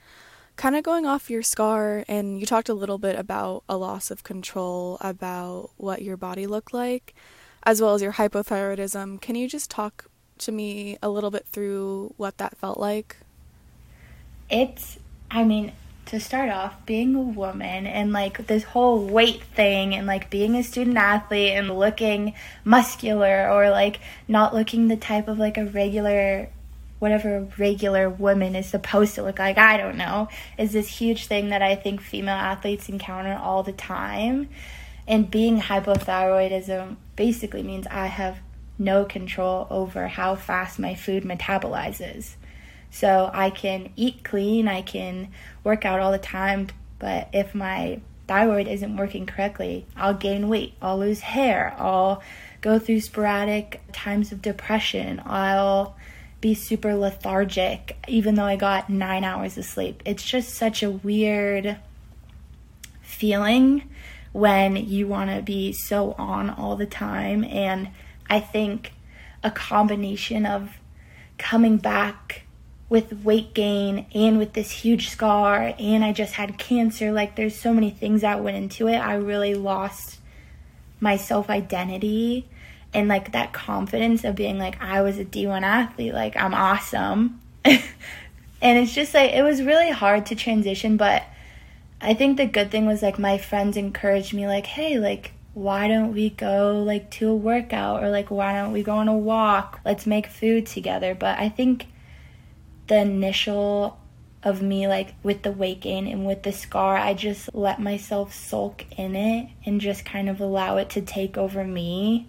Kind 0.60 0.76
of 0.76 0.84
going 0.84 1.06
off 1.06 1.30
your 1.30 1.42
scar 1.42 2.04
and 2.10 2.38
you 2.38 2.46
talked 2.46 2.68
a 2.68 2.74
little 2.74 2.98
bit 2.98 3.18
about 3.18 3.64
a 3.70 3.78
loss 3.78 4.12
of 4.12 4.26
control 4.26 4.98
about 5.00 5.70
what 5.78 6.02
your 6.02 6.18
body 6.18 6.48
looked 6.48 6.74
like 6.74 7.16
as 7.64 7.82
well 7.82 7.94
as 7.94 8.02
your 8.02 8.12
hypothyroidism. 8.12 9.22
Can 9.22 9.36
you 9.36 9.48
just 9.48 9.72
talk 9.72 10.08
to 10.40 10.52
me 10.52 10.98
a 11.02 11.08
little 11.08 11.32
bit 11.32 11.46
through 11.46 12.14
what 12.18 12.40
that 12.40 12.58
felt 12.58 12.78
like? 12.78 13.16
It's 14.50 15.00
I 15.32 15.46
mean, 15.46 15.72
to 16.08 16.20
start 16.20 16.50
off, 16.50 16.86
being 16.86 17.16
a 17.16 17.22
woman 17.22 17.88
and 17.88 18.12
like 18.12 18.48
this 18.48 18.64
whole 18.64 19.06
weight 19.06 19.42
thing 19.56 19.96
and 19.96 20.06
like 20.06 20.30
being 20.30 20.58
a 20.58 20.64
student 20.64 20.98
athlete 20.98 21.54
and 21.54 21.80
looking 21.80 22.34
muscular 22.66 23.50
or 23.50 23.70
like 23.70 24.02
not 24.28 24.54
looking 24.54 24.90
the 24.90 24.98
type 24.98 25.30
of 25.30 25.40
like 25.40 25.58
a 25.58 25.68
regular 25.68 26.50
whatever 27.00 27.48
regular 27.58 28.10
woman 28.10 28.56
is 28.56 28.68
supposed 28.68 29.16
to 29.16 29.24
look 29.24 29.40
like, 29.40 29.58
I 29.58 29.78
don't 29.78 29.98
know, 29.98 30.28
is 30.58 30.74
this 30.74 30.88
huge 30.88 31.26
thing 31.26 31.50
that 31.50 31.62
I 31.62 31.76
think 31.76 32.02
female 32.02 32.36
athletes 32.36 32.90
encounter 32.90 33.34
all 33.34 33.64
the 33.64 33.74
time. 33.74 34.50
And 35.08 35.32
being 35.32 35.60
hypothyroidism 35.60 36.98
basically 37.16 37.64
means 37.64 37.88
I 37.88 38.08
have 38.08 38.40
no 38.78 39.06
control 39.06 39.68
over 39.70 40.08
how 40.08 40.36
fast 40.36 40.78
my 40.78 40.94
food 40.94 41.24
metabolizes. 41.24 42.36
So 42.92 43.30
I 43.34 43.50
can 43.50 43.92
eat 43.96 44.24
clean, 44.24 44.68
I 44.68 44.82
can 44.82 45.32
work 45.64 45.86
out 45.86 46.00
all 46.00 46.12
the 46.12 46.18
time, 46.18 46.68
but 46.98 47.30
if 47.34 47.54
my 47.54 48.02
thyroid 48.28 48.68
isn't 48.68 48.98
working 48.98 49.26
correctly, 49.26 49.86
I'll 49.96 50.14
gain 50.14 50.50
weight, 50.50 50.74
I'll 50.82 50.98
lose 50.98 51.20
hair, 51.22 51.76
I'll 51.78 52.22
go 52.62 52.80
through 52.80 53.02
sporadic 53.02 53.82
times 53.92 54.32
of 54.32 54.42
depression, 54.42 55.22
I'll 55.26 55.96
be 56.42 56.54
super 56.54 56.96
lethargic 56.96 57.98
even 58.08 58.36
though 58.36 58.46
I 58.46 58.56
got 58.56 58.90
nine 58.90 59.24
hours 59.24 59.58
of 59.58 59.66
sleep. 59.66 60.02
It's 60.06 60.24
just 60.24 60.54
such 60.54 60.84
a 60.84 60.90
weird 60.90 61.78
feeling 63.02 63.90
when 64.32 64.76
you 64.76 65.08
want 65.08 65.32
to 65.32 65.42
be 65.42 65.74
so 65.74 66.14
on 66.14 66.50
all 66.50 66.76
the 66.76 66.86
time. 66.86 67.44
And 67.44 67.90
I 68.30 68.40
think 68.40 68.94
a 69.44 69.52
combination 69.52 70.46
of 70.46 70.78
coming 71.38 71.78
back 71.78 72.44
with 72.90 73.24
weight 73.24 73.54
gain 73.54 74.06
and 74.14 74.38
with 74.38 74.54
this 74.54 74.72
huge 74.72 75.10
scar 75.10 75.74
and 75.80 76.04
I 76.04 76.12
just 76.12 76.34
had 76.34 76.58
cancer 76.58 77.12
like 77.12 77.36
there's 77.36 77.56
so 77.56 77.72
many 77.72 77.92
things 77.92 78.22
that 78.22 78.44
went 78.44 78.58
into 78.58 78.88
it 78.88 78.98
I 78.98 79.14
really 79.14 79.54
lost 79.54 80.20
my 81.00 81.16
self 81.16 81.50
identity 81.50 82.48
and 82.94 83.08
like 83.08 83.32
that 83.32 83.54
confidence 83.54 84.24
of 84.24 84.36
being 84.36 84.58
like 84.58 84.82
I 84.82 85.02
was 85.02 85.18
a 85.18 85.26
D1 85.26 85.62
athlete 85.62 86.14
like 86.14 86.36
I'm 86.36 86.54
awesome. 86.54 87.42
And 88.62 88.78
it's 88.78 88.94
just 88.94 89.14
like 89.14 89.32
it 89.32 89.42
was 89.42 89.62
really 89.62 89.90
hard 89.90 90.26
to 90.28 90.36
transition 90.36 90.98
but 90.98 91.24
I 92.02 92.14
think 92.14 92.38
the 92.38 92.46
good 92.46 92.72
thing 92.72 92.86
was 92.86 93.02
like 93.02 93.18
my 93.18 93.38
friends 93.38 93.78
encouraged 93.78 94.34
me 94.34 94.48
like 94.48 94.66
hey 94.66 95.00
like 95.00 95.32
why 95.54 95.88
don't 95.88 96.14
we 96.14 96.30
go 96.30 96.84
like 96.86 97.10
to 97.12 97.30
a 97.30 97.36
workout 97.36 98.04
or 98.04 98.10
like 98.10 98.30
why 98.30 98.54
don't 98.54 98.72
we 98.72 98.84
go 98.84 98.98
on 98.98 99.08
a 99.08 99.18
walk? 99.18 99.80
Let's 99.86 100.06
make 100.06 100.28
food 100.28 100.66
together. 100.66 101.16
But 101.16 101.40
I 101.40 101.50
think 101.50 101.88
the 102.88 102.98
initial 103.00 103.98
of 104.44 104.62
me 104.62 104.88
like 104.88 105.14
with 105.22 105.44
the 105.44 105.52
weight 105.52 105.82
gain 105.82 106.08
and 106.08 106.26
with 106.26 106.44
the 106.44 106.52
scar 106.52 106.96
i 106.96 107.14
just 107.14 107.54
let 107.54 107.78
myself 107.78 108.34
sulk 108.34 108.86
in 108.98 109.14
it 109.14 109.50
and 109.66 109.82
just 109.82 110.06
kind 110.06 110.30
of 110.30 110.40
allow 110.40 110.78
it 110.78 110.90
to 110.90 111.02
take 111.02 111.38
over 111.38 111.66
me 111.66 112.26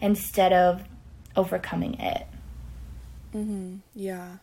instead 0.00 0.52
of 0.52 0.82
overcoming 1.36 1.94
it. 1.98 2.26
Mhm 3.34 3.80
yeah. 3.94 4.38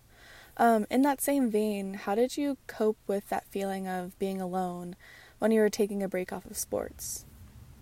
Um 0.58 0.86
in 0.90 1.02
that 1.04 1.22
same 1.22 1.50
vein 1.50 1.96
how 1.96 2.16
did 2.16 2.38
you 2.38 2.58
cope 2.68 2.98
with 3.08 3.30
that 3.30 3.46
feeling 3.50 3.88
of 3.88 4.18
being 4.20 4.42
alone 4.42 4.96
when 5.40 5.52
you 5.52 5.62
were 5.62 5.70
taking 5.70 6.02
a 6.02 6.08
break 6.08 6.32
off 6.32 6.46
of 6.46 6.58
sports? 6.58 7.26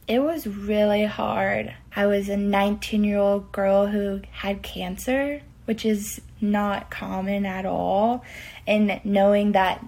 It 0.08 0.20
was 0.20 0.46
really 0.46 1.06
hard. 1.06 1.74
I 1.96 2.06
was 2.06 2.30
a 2.30 2.38
19 2.38 3.04
year 3.04 3.18
old 3.18 3.52
girl 3.52 3.88
who 3.88 4.22
had 4.32 4.62
cancer 4.62 5.42
which 5.66 5.84
is 5.84 6.22
not 6.40 6.90
common 6.90 7.46
at 7.46 7.66
all. 7.66 8.24
And 8.66 9.02
knowing 9.04 9.52
that 9.52 9.86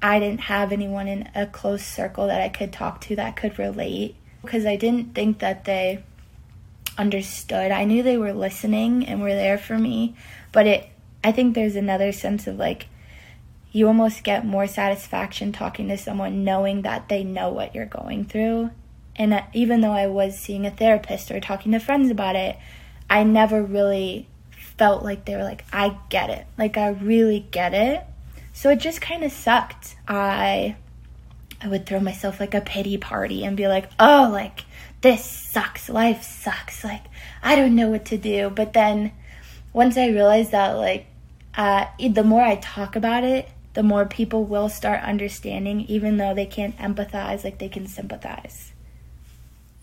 I 0.00 0.18
didn't 0.18 0.42
have 0.42 0.72
anyone 0.72 1.08
in 1.08 1.28
a 1.34 1.46
close 1.46 1.84
circle 1.84 2.28
that 2.28 2.40
I 2.40 2.48
could 2.48 2.72
talk 2.72 3.00
to 3.02 3.16
that 3.16 3.36
could 3.36 3.58
relate 3.58 4.14
because 4.42 4.64
I 4.64 4.76
didn't 4.76 5.14
think 5.14 5.40
that 5.40 5.64
they 5.64 6.04
understood. 6.98 7.70
I 7.70 7.84
knew 7.84 8.02
they 8.02 8.18
were 8.18 8.32
listening 8.32 9.06
and 9.06 9.20
were 9.20 9.34
there 9.34 9.58
for 9.58 9.78
me, 9.78 10.14
but 10.52 10.66
it 10.66 10.88
I 11.22 11.32
think 11.32 11.54
there's 11.54 11.76
another 11.76 12.12
sense 12.12 12.46
of 12.46 12.56
like 12.56 12.86
you 13.72 13.88
almost 13.88 14.24
get 14.24 14.46
more 14.46 14.66
satisfaction 14.66 15.52
talking 15.52 15.88
to 15.88 15.98
someone 15.98 16.44
knowing 16.44 16.82
that 16.82 17.08
they 17.08 17.22
know 17.22 17.50
what 17.50 17.74
you're 17.74 17.84
going 17.84 18.24
through. 18.24 18.70
And 19.16 19.34
uh, 19.34 19.42
even 19.52 19.80
though 19.80 19.92
I 19.92 20.06
was 20.06 20.38
seeing 20.38 20.64
a 20.64 20.70
therapist 20.70 21.30
or 21.30 21.40
talking 21.40 21.72
to 21.72 21.78
friends 21.78 22.10
about 22.10 22.36
it, 22.36 22.56
I 23.10 23.24
never 23.24 23.62
really 23.62 24.28
felt 24.78 25.02
like 25.02 25.24
they 25.24 25.36
were 25.36 25.42
like, 25.42 25.64
I 25.72 25.98
get 26.08 26.30
it. 26.30 26.46
Like, 26.56 26.76
I 26.76 26.88
really 26.88 27.46
get 27.50 27.74
it. 27.74 28.04
So 28.52 28.70
it 28.70 28.80
just 28.80 29.00
kind 29.02 29.22
of 29.24 29.32
sucked. 29.32 29.96
I 30.08 30.76
I 31.60 31.68
would 31.68 31.86
throw 31.86 32.00
myself 32.00 32.40
like 32.40 32.54
a 32.54 32.60
pity 32.60 32.96
party 32.96 33.44
and 33.44 33.56
be 33.56 33.68
like, 33.68 33.90
"Oh, 33.98 34.28
like 34.32 34.64
this 35.00 35.24
sucks. 35.24 35.88
Life 35.88 36.22
sucks. 36.22 36.84
Like 36.84 37.04
I 37.42 37.56
don't 37.56 37.74
know 37.74 37.88
what 37.88 38.04
to 38.06 38.18
do." 38.18 38.50
But 38.50 38.72
then 38.72 39.12
once 39.72 39.96
I 39.96 40.08
realized 40.08 40.52
that 40.52 40.72
like 40.72 41.06
uh, 41.56 41.86
the 41.98 42.24
more 42.24 42.42
I 42.42 42.56
talk 42.56 42.96
about 42.96 43.24
it, 43.24 43.48
the 43.74 43.82
more 43.82 44.06
people 44.06 44.44
will 44.44 44.68
start 44.68 45.02
understanding, 45.02 45.82
even 45.82 46.16
though 46.16 46.34
they 46.34 46.46
can't 46.46 46.76
empathize, 46.78 47.44
like 47.44 47.58
they 47.58 47.68
can 47.68 47.86
sympathize. 47.86 48.72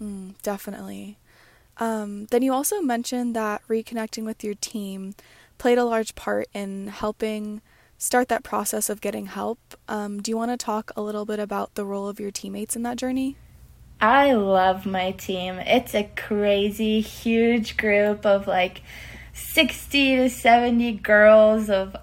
Mm, 0.02 0.34
definitely. 0.42 1.18
Um, 1.78 2.26
then 2.28 2.42
you 2.42 2.54
also 2.54 2.82
mentioned 2.82 3.36
that 3.36 3.62
reconnecting 3.68 4.26
with 4.26 4.44
your 4.44 4.56
team 4.56 5.16
played 5.58 5.78
a 5.78 5.86
large 5.86 6.16
part 6.16 6.48
in 6.54 6.88
helping 6.88 7.62
start 7.98 8.28
that 8.28 8.44
process 8.44 8.90
of 8.90 9.02
getting 9.02 9.28
help. 9.28 9.60
Um, 9.88 10.22
do 10.22 10.30
you 10.30 10.38
want 10.38 10.52
to 10.52 10.58
talk 10.58 10.92
a 10.96 11.02
little 11.02 11.26
bit 11.26 11.40
about 11.40 11.76
the 11.76 11.86
role 11.86 12.08
of 12.08 12.20
your 12.20 12.32
teammates 12.32 12.76
in 12.76 12.84
that 12.84 12.98
journey? 12.98 13.38
I 14.00 14.34
love 14.34 14.86
my 14.86 15.12
team. 15.12 15.56
It's 15.60 15.96
a 15.96 16.10
crazy, 16.16 17.02
huge 17.02 17.78
group 17.78 18.26
of 18.26 18.48
like 18.48 18.82
60 19.34 20.18
to 20.18 20.30
70 20.30 20.94
girls 20.94 21.70
of 21.70 21.96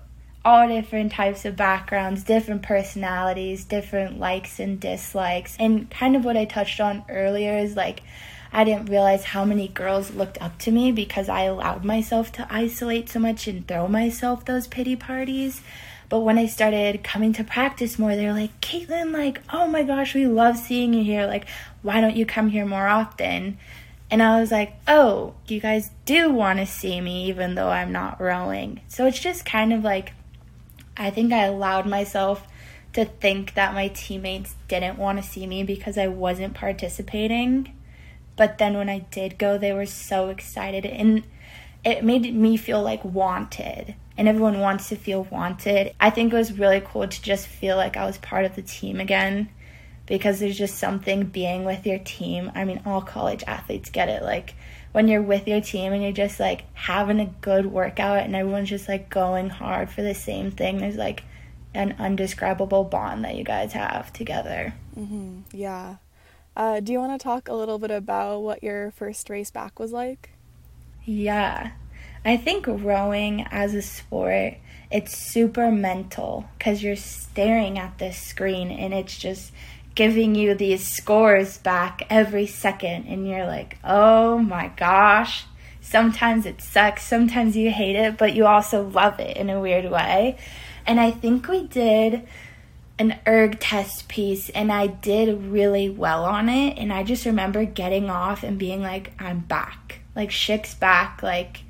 all 0.44 0.66
different 0.66 1.12
types 1.12 1.44
of 1.44 1.56
backgrounds, 1.56 2.24
different 2.24 2.62
personalities, 2.62 3.64
different 3.64 4.18
likes 4.18 4.58
and 4.58 4.80
dislikes. 4.80 5.56
And 5.58 5.90
kind 5.90 6.16
of 6.16 6.24
what 6.24 6.36
I 6.36 6.46
touched 6.46 6.80
on 6.80 7.04
earlier 7.08 7.58
is 7.58 7.76
like, 7.76 8.02
I 8.52 8.64
didn't 8.64 8.90
realize 8.90 9.24
how 9.24 9.44
many 9.44 9.68
girls 9.68 10.12
looked 10.12 10.40
up 10.42 10.58
to 10.60 10.72
me 10.72 10.90
because 10.90 11.28
I 11.28 11.42
allowed 11.42 11.84
myself 11.84 12.32
to 12.32 12.46
isolate 12.50 13.08
so 13.08 13.20
much 13.20 13.46
and 13.46 13.66
throw 13.68 13.86
myself 13.86 14.44
those 14.44 14.66
pity 14.66 14.96
parties. 14.96 15.60
But 16.10 16.20
when 16.20 16.38
I 16.38 16.46
started 16.46 17.04
coming 17.04 17.32
to 17.34 17.44
practice 17.44 17.98
more, 17.98 18.16
they're 18.16 18.32
like, 18.32 18.60
Caitlin, 18.60 19.12
like, 19.12 19.40
oh 19.52 19.68
my 19.68 19.84
gosh, 19.84 20.12
we 20.12 20.26
love 20.26 20.58
seeing 20.58 20.92
you 20.92 21.04
here. 21.04 21.26
Like, 21.26 21.46
why 21.82 22.00
don't 22.00 22.16
you 22.16 22.26
come 22.26 22.50
here 22.50 22.66
more 22.66 22.88
often? 22.88 23.56
And 24.10 24.20
I 24.20 24.40
was 24.40 24.50
like, 24.50 24.74
oh, 24.88 25.34
you 25.46 25.60
guys 25.60 25.90
do 26.04 26.28
want 26.30 26.58
to 26.58 26.66
see 26.66 27.00
me 27.00 27.26
even 27.26 27.54
though 27.54 27.68
I'm 27.68 27.92
not 27.92 28.20
rowing. 28.20 28.80
So 28.88 29.06
it's 29.06 29.20
just 29.20 29.46
kind 29.46 29.72
of 29.72 29.84
like, 29.84 30.12
I 30.96 31.10
think 31.10 31.32
I 31.32 31.44
allowed 31.44 31.86
myself 31.86 32.44
to 32.94 33.04
think 33.04 33.54
that 33.54 33.72
my 33.72 33.86
teammates 33.86 34.56
didn't 34.66 34.98
want 34.98 35.22
to 35.22 35.28
see 35.28 35.46
me 35.46 35.62
because 35.62 35.96
I 35.96 36.08
wasn't 36.08 36.54
participating. 36.54 37.72
But 38.34 38.58
then 38.58 38.76
when 38.76 38.88
I 38.88 38.98
did 38.98 39.38
go, 39.38 39.56
they 39.56 39.72
were 39.72 39.86
so 39.86 40.28
excited 40.28 40.84
and 40.84 41.22
it 41.84 42.02
made 42.02 42.34
me 42.34 42.56
feel 42.56 42.82
like 42.82 43.04
wanted. 43.04 43.94
And 44.20 44.28
everyone 44.28 44.60
wants 44.60 44.90
to 44.90 44.96
feel 44.96 45.24
wanted. 45.24 45.94
I 45.98 46.10
think 46.10 46.30
it 46.30 46.36
was 46.36 46.58
really 46.58 46.82
cool 46.84 47.08
to 47.08 47.22
just 47.22 47.46
feel 47.46 47.78
like 47.78 47.96
I 47.96 48.04
was 48.04 48.18
part 48.18 48.44
of 48.44 48.54
the 48.54 48.60
team 48.60 49.00
again 49.00 49.48
because 50.04 50.40
there's 50.40 50.58
just 50.58 50.76
something 50.76 51.24
being 51.24 51.64
with 51.64 51.86
your 51.86 52.00
team. 52.00 52.52
I 52.54 52.66
mean, 52.66 52.82
all 52.84 53.00
college 53.00 53.42
athletes 53.46 53.88
get 53.88 54.10
it. 54.10 54.22
Like 54.22 54.52
when 54.92 55.08
you're 55.08 55.22
with 55.22 55.48
your 55.48 55.62
team 55.62 55.94
and 55.94 56.02
you're 56.02 56.12
just 56.12 56.38
like 56.38 56.64
having 56.74 57.18
a 57.18 57.32
good 57.40 57.64
workout 57.64 58.18
and 58.18 58.36
everyone's 58.36 58.68
just 58.68 58.90
like 58.90 59.08
going 59.08 59.48
hard 59.48 59.88
for 59.88 60.02
the 60.02 60.14
same 60.14 60.50
thing, 60.50 60.76
there's 60.76 60.96
like 60.96 61.22
an 61.72 61.96
undescribable 61.98 62.84
bond 62.84 63.24
that 63.24 63.36
you 63.36 63.44
guys 63.44 63.72
have 63.72 64.12
together. 64.12 64.74
Mm-hmm. 64.98 65.40
Yeah. 65.52 65.96
Uh, 66.54 66.80
do 66.80 66.92
you 66.92 66.98
want 66.98 67.18
to 67.18 67.24
talk 67.24 67.48
a 67.48 67.54
little 67.54 67.78
bit 67.78 67.90
about 67.90 68.40
what 68.40 68.62
your 68.62 68.90
first 68.90 69.30
race 69.30 69.50
back 69.50 69.78
was 69.78 69.92
like? 69.92 70.32
Yeah. 71.06 71.70
I 72.24 72.36
think 72.36 72.66
rowing 72.68 73.46
as 73.50 73.74
a 73.74 73.82
sport, 73.82 74.54
it's 74.90 75.16
super 75.16 75.70
mental 75.70 76.46
because 76.58 76.82
you're 76.82 76.96
staring 76.96 77.78
at 77.78 77.98
this 77.98 78.18
screen 78.18 78.70
and 78.70 78.92
it's 78.92 79.16
just 79.16 79.52
giving 79.94 80.34
you 80.34 80.54
these 80.54 80.86
scores 80.86 81.58
back 81.58 82.06
every 82.10 82.46
second. 82.46 83.06
And 83.06 83.26
you're 83.26 83.46
like, 83.46 83.78
oh 83.82 84.38
my 84.38 84.68
gosh. 84.76 85.44
Sometimes 85.80 86.46
it 86.46 86.60
sucks, 86.60 87.04
sometimes 87.04 87.56
you 87.56 87.70
hate 87.70 87.96
it, 87.96 88.18
but 88.18 88.34
you 88.34 88.46
also 88.46 88.86
love 88.86 89.18
it 89.18 89.36
in 89.36 89.48
a 89.48 89.60
weird 89.60 89.90
way. 89.90 90.36
And 90.86 91.00
I 91.00 91.10
think 91.10 91.48
we 91.48 91.66
did 91.66 92.28
an 92.98 93.18
erg 93.26 93.58
test 93.58 94.08
piece 94.08 94.50
and 94.50 94.70
I 94.70 94.88
did 94.88 95.46
really 95.46 95.88
well 95.88 96.24
on 96.26 96.50
it 96.50 96.76
and 96.76 96.92
I 96.92 97.02
just 97.02 97.24
remember 97.24 97.64
getting 97.64 98.10
off 98.10 98.42
and 98.42 98.58
being 98.58 98.82
like 98.82 99.12
I'm 99.18 99.38
back. 99.38 100.00
Like 100.14 100.28
Schick's 100.28 100.74
back 100.74 101.22
like 101.22 101.62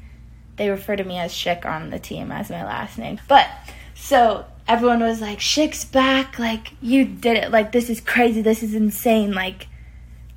they 0.60 0.68
refer 0.68 0.94
to 0.94 1.04
me 1.04 1.18
as 1.18 1.32
Schick 1.32 1.64
on 1.64 1.88
the 1.88 1.98
team 1.98 2.30
as 2.30 2.50
my 2.50 2.64
last 2.64 2.98
name. 2.98 3.18
But 3.28 3.48
so 3.94 4.44
everyone 4.68 5.00
was 5.00 5.20
like 5.20 5.38
Schick's 5.38 5.84
back 5.84 6.38
like 6.38 6.74
you 6.80 7.04
did 7.04 7.36
it 7.36 7.50
like 7.50 7.72
this 7.72 7.90
is 7.90 8.00
crazy 8.00 8.40
this 8.40 8.62
is 8.62 8.72
insane 8.72 9.32
like 9.32 9.66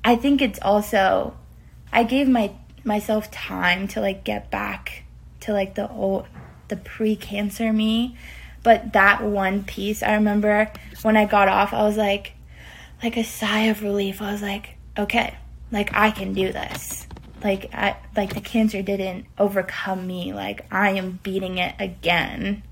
I 0.04 0.16
think 0.16 0.42
it's 0.42 0.58
also 0.60 1.36
I 1.92 2.02
gave 2.02 2.26
my 2.26 2.52
myself 2.82 3.30
time 3.30 3.86
to 3.88 4.00
like 4.00 4.24
get 4.24 4.50
back 4.50 5.04
to 5.40 5.52
like 5.52 5.76
the 5.76 5.88
old 5.88 6.26
the 6.66 6.76
pre-cancer 6.76 7.72
me 7.72 8.16
but 8.64 8.94
that 8.94 9.22
one 9.22 9.62
piece, 9.62 10.02
I 10.02 10.14
remember 10.14 10.72
when 11.02 11.18
I 11.18 11.26
got 11.26 11.48
off, 11.48 11.74
I 11.74 11.82
was 11.82 11.98
like, 11.98 12.32
like 13.02 13.18
a 13.18 13.22
sigh 13.22 13.64
of 13.64 13.82
relief. 13.82 14.22
I 14.22 14.32
was 14.32 14.40
like, 14.40 14.76
okay, 14.98 15.36
like 15.70 15.90
I 15.92 16.10
can 16.10 16.32
do 16.32 16.50
this. 16.50 17.06
Like 17.44 17.72
I 17.74 17.96
like 18.16 18.34
the 18.34 18.40
cancer 18.40 18.82
didn't 18.82 19.26
overcome 19.38 20.06
me. 20.06 20.32
Like 20.32 20.66
I 20.72 20.92
am 20.92 21.20
beating 21.22 21.58
it 21.58 21.74
again. 21.78 22.62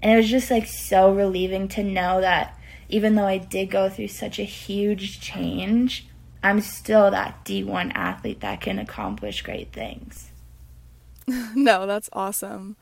And 0.00 0.12
it 0.12 0.16
was 0.16 0.30
just 0.30 0.50
like 0.50 0.66
so 0.66 1.12
relieving 1.12 1.66
to 1.68 1.82
know 1.82 2.20
that 2.20 2.56
even 2.88 3.16
though 3.16 3.26
I 3.26 3.38
did 3.38 3.70
go 3.70 3.88
through 3.88 4.08
such 4.08 4.38
a 4.38 4.44
huge 4.44 5.20
change, 5.20 6.06
I'm 6.42 6.60
still 6.60 7.10
that 7.10 7.44
D1 7.44 7.92
athlete 7.94 8.40
that 8.40 8.60
can 8.60 8.78
accomplish 8.78 9.42
great 9.42 9.72
things. 9.72 10.30
no, 11.56 11.86
that's 11.86 12.08
awesome. 12.12 12.76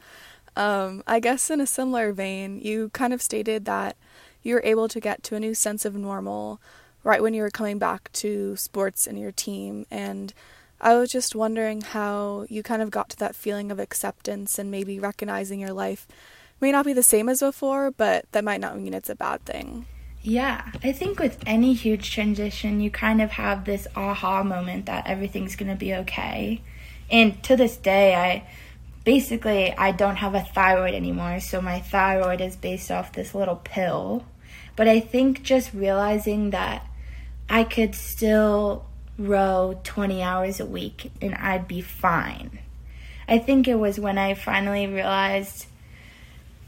Um, 0.56 1.02
I 1.06 1.20
guess 1.20 1.50
in 1.50 1.60
a 1.60 1.66
similar 1.66 2.12
vein, 2.12 2.60
you 2.60 2.90
kind 2.90 3.14
of 3.14 3.22
stated 3.22 3.64
that 3.64 3.96
you 4.42 4.54
were 4.54 4.62
able 4.64 4.88
to 4.88 5.00
get 5.00 5.22
to 5.24 5.36
a 5.36 5.40
new 5.40 5.54
sense 5.54 5.86
of 5.86 5.94
normal 5.94 6.60
right 7.02 7.22
when 7.22 7.34
you 7.34 7.42
were 7.42 7.50
coming 7.50 7.78
back 7.78 8.12
to 8.12 8.54
sports 8.56 9.06
and 9.06 9.18
your 9.18 9.32
team. 9.32 9.86
And 9.90 10.34
I 10.80 10.96
was 10.96 11.10
just 11.10 11.34
wondering 11.34 11.80
how 11.80 12.46
you 12.48 12.62
kind 12.62 12.82
of 12.82 12.90
got 12.90 13.08
to 13.10 13.18
that 13.18 13.34
feeling 13.34 13.70
of 13.70 13.78
acceptance 13.78 14.58
and 14.58 14.70
maybe 14.70 14.98
recognizing 14.98 15.60
your 15.60 15.72
life 15.72 16.06
may 16.60 16.72
not 16.72 16.84
be 16.84 16.92
the 16.92 17.02
same 17.02 17.28
as 17.28 17.40
before, 17.40 17.90
but 17.90 18.30
that 18.32 18.44
might 18.44 18.60
not 18.60 18.78
mean 18.78 18.94
it's 18.94 19.10
a 19.10 19.14
bad 19.14 19.44
thing. 19.44 19.86
Yeah, 20.22 20.72
I 20.82 20.92
think 20.92 21.18
with 21.18 21.38
any 21.46 21.74
huge 21.74 22.10
transition, 22.10 22.80
you 22.80 22.90
kind 22.90 23.20
of 23.20 23.32
have 23.32 23.64
this 23.64 23.86
aha 23.94 24.42
moment 24.42 24.86
that 24.86 25.06
everything's 25.06 25.56
going 25.56 25.70
to 25.70 25.76
be 25.76 25.94
okay. 25.94 26.62
And 27.10 27.42
to 27.44 27.56
this 27.56 27.76
day, 27.76 28.14
I 28.14 28.48
basically 29.04 29.72
I 29.76 29.92
don't 29.92 30.16
have 30.16 30.34
a 30.34 30.40
thyroid 30.40 30.94
anymore, 30.94 31.40
so 31.40 31.60
my 31.60 31.80
thyroid 31.80 32.40
is 32.40 32.56
based 32.56 32.90
off 32.90 33.12
this 33.12 33.34
little 33.34 33.56
pill. 33.56 34.24
But 34.76 34.88
I 34.88 35.00
think 35.00 35.42
just 35.42 35.74
realizing 35.74 36.50
that 36.50 36.86
I 37.48 37.64
could 37.64 37.94
still 37.94 38.86
row 39.18 39.78
20 39.84 40.22
hours 40.22 40.60
a 40.60 40.66
week 40.66 41.10
and 41.20 41.34
I'd 41.34 41.68
be 41.68 41.80
fine. 41.80 42.58
I 43.28 43.38
think 43.38 43.68
it 43.68 43.76
was 43.76 43.98
when 43.98 44.18
I 44.18 44.34
finally 44.34 44.86
realized 44.86 45.66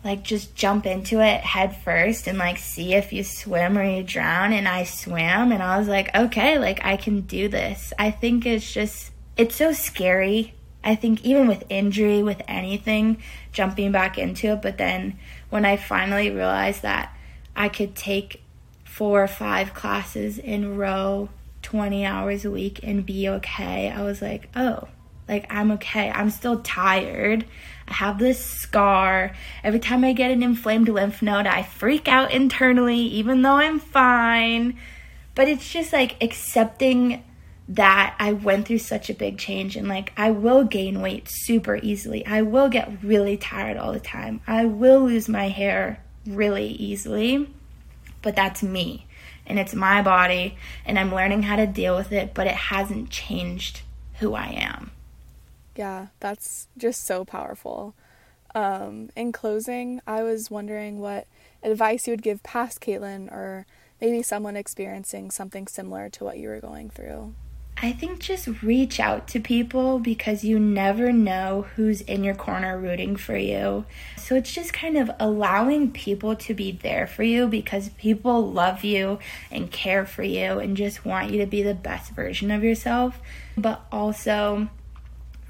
like 0.05 0.23
just 0.23 0.55
jump 0.55 0.87
into 0.87 1.21
it 1.21 1.41
head 1.41 1.77
first 1.83 2.29
and 2.29 2.39
like 2.39 2.59
see 2.59 2.95
if 2.95 3.13
you 3.13 3.25
swim 3.25 3.77
or 3.77 3.83
you 3.83 4.05
drown 4.05 4.53
and 4.53 4.69
I 4.69 4.85
swam 4.85 5.51
and 5.51 5.63
I 5.63 5.79
was 5.79 5.89
like 5.89 6.15
okay 6.15 6.59
like 6.59 6.85
I 6.85 6.97
can 6.97 7.23
do 7.23 7.49
this. 7.49 7.93
I 7.99 8.11
think 8.11 8.47
it's 8.47 8.73
just 8.73 9.11
it's 9.37 9.57
so 9.57 9.73
scary 9.73 10.55
I 10.87 10.95
think 10.95 11.25
even 11.25 11.49
with 11.49 11.65
injury, 11.69 12.23
with 12.23 12.41
anything, 12.47 13.21
jumping 13.53 13.91
back 13.91 14.19
into 14.19 14.53
it. 14.53 14.63
But 14.63 14.79
then 14.79 15.19
when 15.51 15.65
I 15.65 15.77
finally 15.77 16.31
realized 16.31 16.83
that 16.83 17.13
I 17.57 17.69
could 17.69 17.97
take 17.97 18.45
four 18.85 19.21
or 19.21 19.29
five 19.29 19.75
classes 19.75 20.39
in 20.39 20.77
row 20.77 21.29
20 21.67 22.07
hours 22.07 22.45
a 22.45 22.51
week 22.51 22.79
and 22.85 23.05
be 23.05 23.29
okay, 23.29 23.91
I 23.91 24.03
was 24.05 24.23
like, 24.23 24.49
oh, 24.55 24.87
like 25.29 25.53
I'm 25.53 25.73
okay. 25.73 26.09
I'm 26.11 26.31
still 26.31 26.61
tired. 26.61 27.45
I 27.89 27.95
have 27.95 28.21
this 28.21 28.45
scar. 28.45 29.35
Every 29.65 29.81
time 29.81 30.05
I 30.05 30.13
get 30.13 30.31
an 30.31 30.45
inflamed 30.45 30.89
lymph 30.89 31.23
node, 31.23 31.49
I 31.49 31.65
freak 31.65 32.07
out 32.07 32.31
internally, 32.31 33.01
even 33.01 33.43
though 33.43 33.57
I'm 33.57 33.81
fine. 33.81 34.79
But 35.35 35.49
it's 35.49 35.69
just 35.69 35.93
like 35.93 36.23
accepting 36.23 37.25
that 37.69 38.15
I 38.21 38.33
went 38.33 38.69
through 38.69 38.79
such 38.79 39.11
a 39.11 39.15
big 39.15 39.37
change 39.37 39.75
and 39.75 39.89
like 39.89 40.13
I 40.17 40.31
will 40.31 40.63
gain 40.63 41.01
weight 41.03 41.29
super 41.29 41.81
easily. 41.83 42.25
I 42.25 42.43
will 42.43 42.69
get 42.69 43.03
really 43.03 43.37
tired 43.37 43.77
all 43.77 43.93
the 43.93 43.99
time. 43.99 44.41
I 44.47 44.67
will 44.67 45.01
lose 45.01 45.29
my 45.29 45.49
hair 45.49 46.01
really 46.29 46.69
easily. 46.69 47.49
But 48.23 48.37
that's 48.37 48.63
me 48.63 49.07
and 49.47 49.59
it's 49.59 49.75
my 49.75 50.03
body 50.03 50.57
and 50.85 50.99
I'm 50.99 51.15
learning 51.15 51.43
how 51.43 51.57
to 51.57 51.67
deal 51.67 51.97
with 51.97 52.13
it, 52.13 52.35
but 52.35 52.47
it 52.47 52.55
hasn't 52.55 53.11
changed 53.11 53.83
who 54.19 54.35
I 54.35 54.49
am. 54.49 54.91
Yeah, 55.77 56.09
that's 56.21 56.69
just 56.77 57.05
so 57.05 57.25
powerful. 57.25 57.95
Um, 58.55 59.11
in 59.15 59.33
closing, 59.33 60.01
I 60.07 60.23
was 60.23 60.51
wondering 60.51 60.99
what 60.99 61.27
advice 61.63 62.07
you 62.07 62.13
would 62.13 62.23
give 62.23 62.43
past 62.43 62.81
Caitlin 62.81 63.31
or 63.31 63.67
maybe 64.01 64.23
someone 64.23 64.57
experiencing 64.57 65.31
something 65.31 65.67
similar 65.67 66.09
to 66.11 66.25
what 66.25 66.39
you 66.39 66.49
were 66.49 66.61
going 66.61 66.91
through. 66.91 67.35
I 67.79 67.93
think 67.93 68.21
just 68.21 68.49
reach 68.63 68.99
out 68.99 69.29
to 69.29 69.41
people 69.41 69.99
because 69.99 70.43
you 70.43 70.59
never 70.59 71.13
know 71.13 71.67
who's 71.77 72.01
in 72.01 72.25
your 72.25 72.35
corner 72.35 72.79
rooting 72.79 73.17
for 73.17 73.37
you. 73.37 73.85
So 74.17 74.35
it's 74.35 74.55
just 74.55 74.73
kind 74.73 74.97
of 74.97 75.11
allowing 75.21 75.93
people 75.93 76.37
to 76.37 76.55
be 76.55 76.73
there 76.73 77.07
for 77.07 77.23
you 77.23 77.47
because 77.47 77.91
people 77.91 78.51
love 78.51 78.83
you 78.83 79.19
and 79.51 79.71
care 79.71 80.07
for 80.07 80.23
you 80.23 80.59
and 80.59 80.75
just 80.75 81.05
want 81.05 81.31
you 81.31 81.39
to 81.41 81.47
be 81.47 81.63
the 81.63 81.75
best 81.75 82.13
version 82.13 82.51
of 82.51 82.65
yourself. 82.65 83.21
But 83.59 83.85
also 83.93 84.71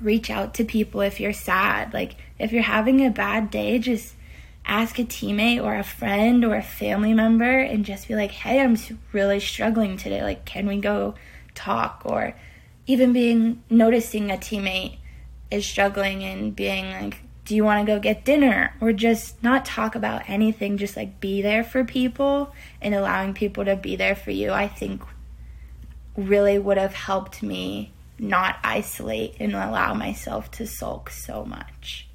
reach 0.01 0.29
out 0.29 0.53
to 0.55 0.65
people 0.65 1.03
if 1.03 1.21
you're 1.21 1.33
sad. 1.33 1.95
Like 1.95 2.17
if 2.41 2.53
you're 2.53 2.62
having 2.62 3.07
a 3.07 3.11
bad 3.11 3.53
day, 3.53 3.79
just 3.79 4.17
ask 4.67 4.99
a 4.99 5.05
teammate 5.05 5.62
or 5.62 5.77
a 5.77 5.85
friend 5.85 6.45
or 6.45 6.57
a 6.57 6.62
family 6.62 7.15
member 7.15 7.61
and 7.61 7.85
just 7.85 8.09
be 8.09 8.17
like, 8.17 8.33
hey, 8.33 8.61
I'm 8.61 8.77
really 9.12 9.39
struggling 9.39 9.97
today. 9.97 10.25
Like, 10.25 10.45
can 10.45 10.67
we 10.67 10.81
go? 10.81 11.15
Talk 11.57 12.03
or 12.05 12.35
even 12.87 13.12
being 13.12 13.62
noticing 13.69 14.31
a 14.31 14.37
teammate 14.37 14.99
is 15.51 15.66
struggling 15.66 16.23
and 16.23 16.55
being 16.55 16.90
like 16.90 17.19
do 17.45 17.55
you 17.55 17.62
want 17.62 17.87
to 17.87 17.92
go 17.92 18.01
get 18.01 18.25
dinner? 18.25 18.75
or 18.81 18.92
just 18.92 19.40
not 19.40 19.64
talk 19.64 19.95
about 19.95 20.29
anything 20.29 20.77
just 20.77 20.97
like 20.97 21.21
be 21.21 21.42
there 21.42 21.64
for 21.64 21.85
people 21.85 22.53
and 22.81 22.95
allowing 22.95 23.33
people 23.33 23.64
to 23.64 23.77
be 23.77 23.97
there 23.97 24.16
for 24.16 24.31
you 24.31 24.51
i 24.53 24.69
think 24.69 25.03
really 26.16 26.59
would 26.59 26.79
have 26.79 26.95
helped 26.95 27.42
me 27.42 27.92
not 28.19 28.59
isolate 28.64 29.37
and 29.38 29.53
allow 29.55 29.92
myself 29.92 30.51
to 30.51 30.66
sulk 30.66 31.11
so 31.11 31.45
much. 31.45 32.09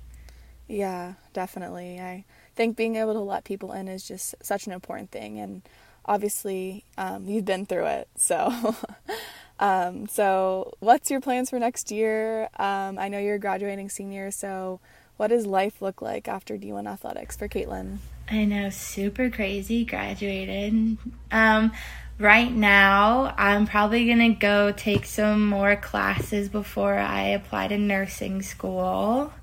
Yeah 0.68 1.14
definitely 1.34 2.00
i 2.00 2.26
think 2.56 2.76
being 2.76 2.96
able 2.96 3.14
to 3.14 3.20
let 3.20 3.44
people 3.44 3.72
in 3.72 3.88
is 3.88 4.04
just 4.04 4.36
such 4.42 4.68
an 4.68 4.74
important 4.74 5.12
thing 5.12 5.40
and 5.40 5.62
obviously 6.06 6.84
um, 6.98 7.28
you've 7.28 7.46
been 7.46 7.66
through 7.66 7.86
it. 7.86 8.08
So, 8.16 8.76
um, 9.60 10.08
so 10.08 10.74
what's 10.80 11.12
your 11.12 11.22
plans 11.22 11.50
for 11.50 11.60
next 11.60 11.92
year? 11.92 12.50
Um, 12.58 12.98
I 13.00 13.08
know 13.08 13.20
you're 13.20 13.36
a 13.36 13.40
graduating 13.40 13.90
senior, 13.90 14.32
so 14.32 14.80
what 15.18 15.28
does 15.28 15.46
life 15.46 15.82
look 15.82 16.02
like 16.02 16.28
after 16.28 16.58
D1 16.58 16.92
athletics 16.92 17.38
for 17.38 17.48
Caitlin? 17.48 17.98
I 18.30 18.46
know, 18.46 18.70
super 18.70 19.30
crazy. 19.30 19.84
Graduated. 19.84 20.98
Um, 21.32 21.72
right 22.18 22.52
now, 22.52 23.34
I'm 23.38 23.68
probably 23.68 24.08
gonna 24.08 24.34
go 24.34 24.72
take 24.72 25.06
some 25.06 25.46
more 25.46 25.76
classes 25.76 26.48
before 26.48 26.98
I 26.98 27.24
apply 27.24 27.68
to 27.68 27.78
nursing 27.78 28.42
school. 28.42 29.34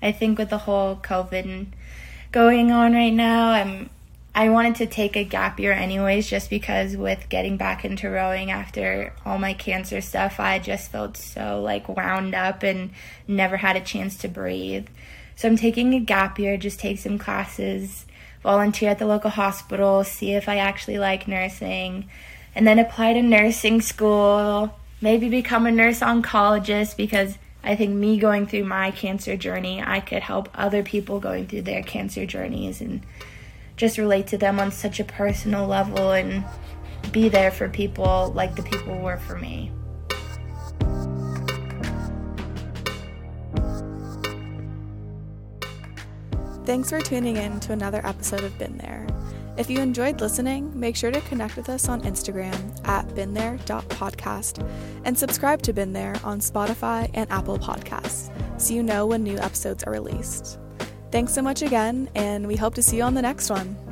I 0.00 0.12
think 0.12 0.38
with 0.38 0.50
the 0.50 0.58
whole 0.58 0.96
COVID 0.96 1.66
going 2.30 2.70
on 2.70 2.92
right 2.92 3.12
now, 3.12 3.50
I'm 3.50 3.90
I 4.36 4.50
wanted 4.50 4.74
to 4.76 4.86
take 4.86 5.16
a 5.16 5.24
gap 5.24 5.58
year 5.58 5.72
anyways, 5.72 6.28
just 6.28 6.50
because 6.50 6.94
with 6.94 7.30
getting 7.30 7.56
back 7.56 7.86
into 7.86 8.10
rowing 8.10 8.50
after 8.50 9.14
all 9.24 9.38
my 9.38 9.54
cancer 9.54 10.02
stuff, 10.02 10.38
I 10.38 10.58
just 10.58 10.90
felt 10.90 11.16
so 11.16 11.62
like 11.62 11.88
wound 11.88 12.34
up 12.34 12.62
and 12.62 12.90
never 13.26 13.56
had 13.56 13.76
a 13.76 13.80
chance 13.80 14.18
to 14.18 14.28
breathe. 14.28 14.88
So 15.36 15.48
I'm 15.48 15.56
taking 15.56 15.94
a 15.94 16.00
gap 16.00 16.38
year, 16.38 16.58
just 16.58 16.78
take 16.78 16.98
some 16.98 17.16
classes, 17.16 18.04
volunteer 18.42 18.90
at 18.90 18.98
the 18.98 19.06
local 19.06 19.30
hospital, 19.30 20.04
see 20.04 20.32
if 20.32 20.50
I 20.50 20.58
actually 20.58 20.98
like 20.98 21.26
nursing, 21.26 22.06
and 22.54 22.66
then 22.66 22.78
apply 22.78 23.14
to 23.14 23.22
nursing 23.22 23.80
school, 23.80 24.76
maybe 25.00 25.30
become 25.30 25.64
a 25.64 25.70
nurse 25.70 26.00
oncologist 26.00 26.98
because 26.98 27.38
I 27.64 27.74
think 27.74 27.94
me 27.94 28.18
going 28.18 28.46
through 28.46 28.64
my 28.64 28.90
cancer 28.90 29.34
journey, 29.38 29.82
I 29.82 30.00
could 30.00 30.22
help 30.22 30.50
other 30.54 30.82
people 30.82 31.20
going 31.20 31.46
through 31.46 31.62
their 31.62 31.82
cancer 31.82 32.26
journeys 32.26 32.82
and 32.82 33.00
just 33.76 33.98
relate 33.98 34.26
to 34.28 34.38
them 34.38 34.58
on 34.58 34.72
such 34.72 35.00
a 35.00 35.04
personal 35.04 35.66
level 35.66 36.12
and 36.12 36.44
be 37.12 37.28
there 37.28 37.50
for 37.50 37.68
people 37.68 38.32
like 38.34 38.56
the 38.56 38.62
people 38.62 38.98
were 38.98 39.18
for 39.18 39.38
me. 39.38 39.70
Thanks 46.64 46.90
for 46.90 47.00
tuning 47.00 47.36
in 47.36 47.60
to 47.60 47.72
another 47.72 48.04
episode 48.04 48.42
of 48.42 48.58
Been 48.58 48.76
There. 48.78 49.06
If 49.56 49.70
you 49.70 49.78
enjoyed 49.78 50.20
listening, 50.20 50.78
make 50.78 50.96
sure 50.96 51.12
to 51.12 51.20
connect 51.22 51.56
with 51.56 51.68
us 51.68 51.88
on 51.88 52.02
Instagram 52.02 52.86
at 52.86 53.06
beenthere.podcast 53.08 54.68
and 55.04 55.16
subscribe 55.16 55.62
to 55.62 55.72
Been 55.72 55.92
There 55.92 56.16
on 56.24 56.40
Spotify 56.40 57.08
and 57.14 57.30
Apple 57.30 57.58
Podcasts 57.58 58.30
so 58.60 58.74
you 58.74 58.82
know 58.82 59.06
when 59.06 59.22
new 59.22 59.38
episodes 59.38 59.84
are 59.84 59.92
released. 59.92 60.58
Thanks 61.16 61.32
so 61.32 61.40
much 61.40 61.62
again, 61.62 62.10
and 62.14 62.46
we 62.46 62.56
hope 62.56 62.74
to 62.74 62.82
see 62.82 62.98
you 62.98 63.02
on 63.02 63.14
the 63.14 63.22
next 63.22 63.48
one. 63.48 63.85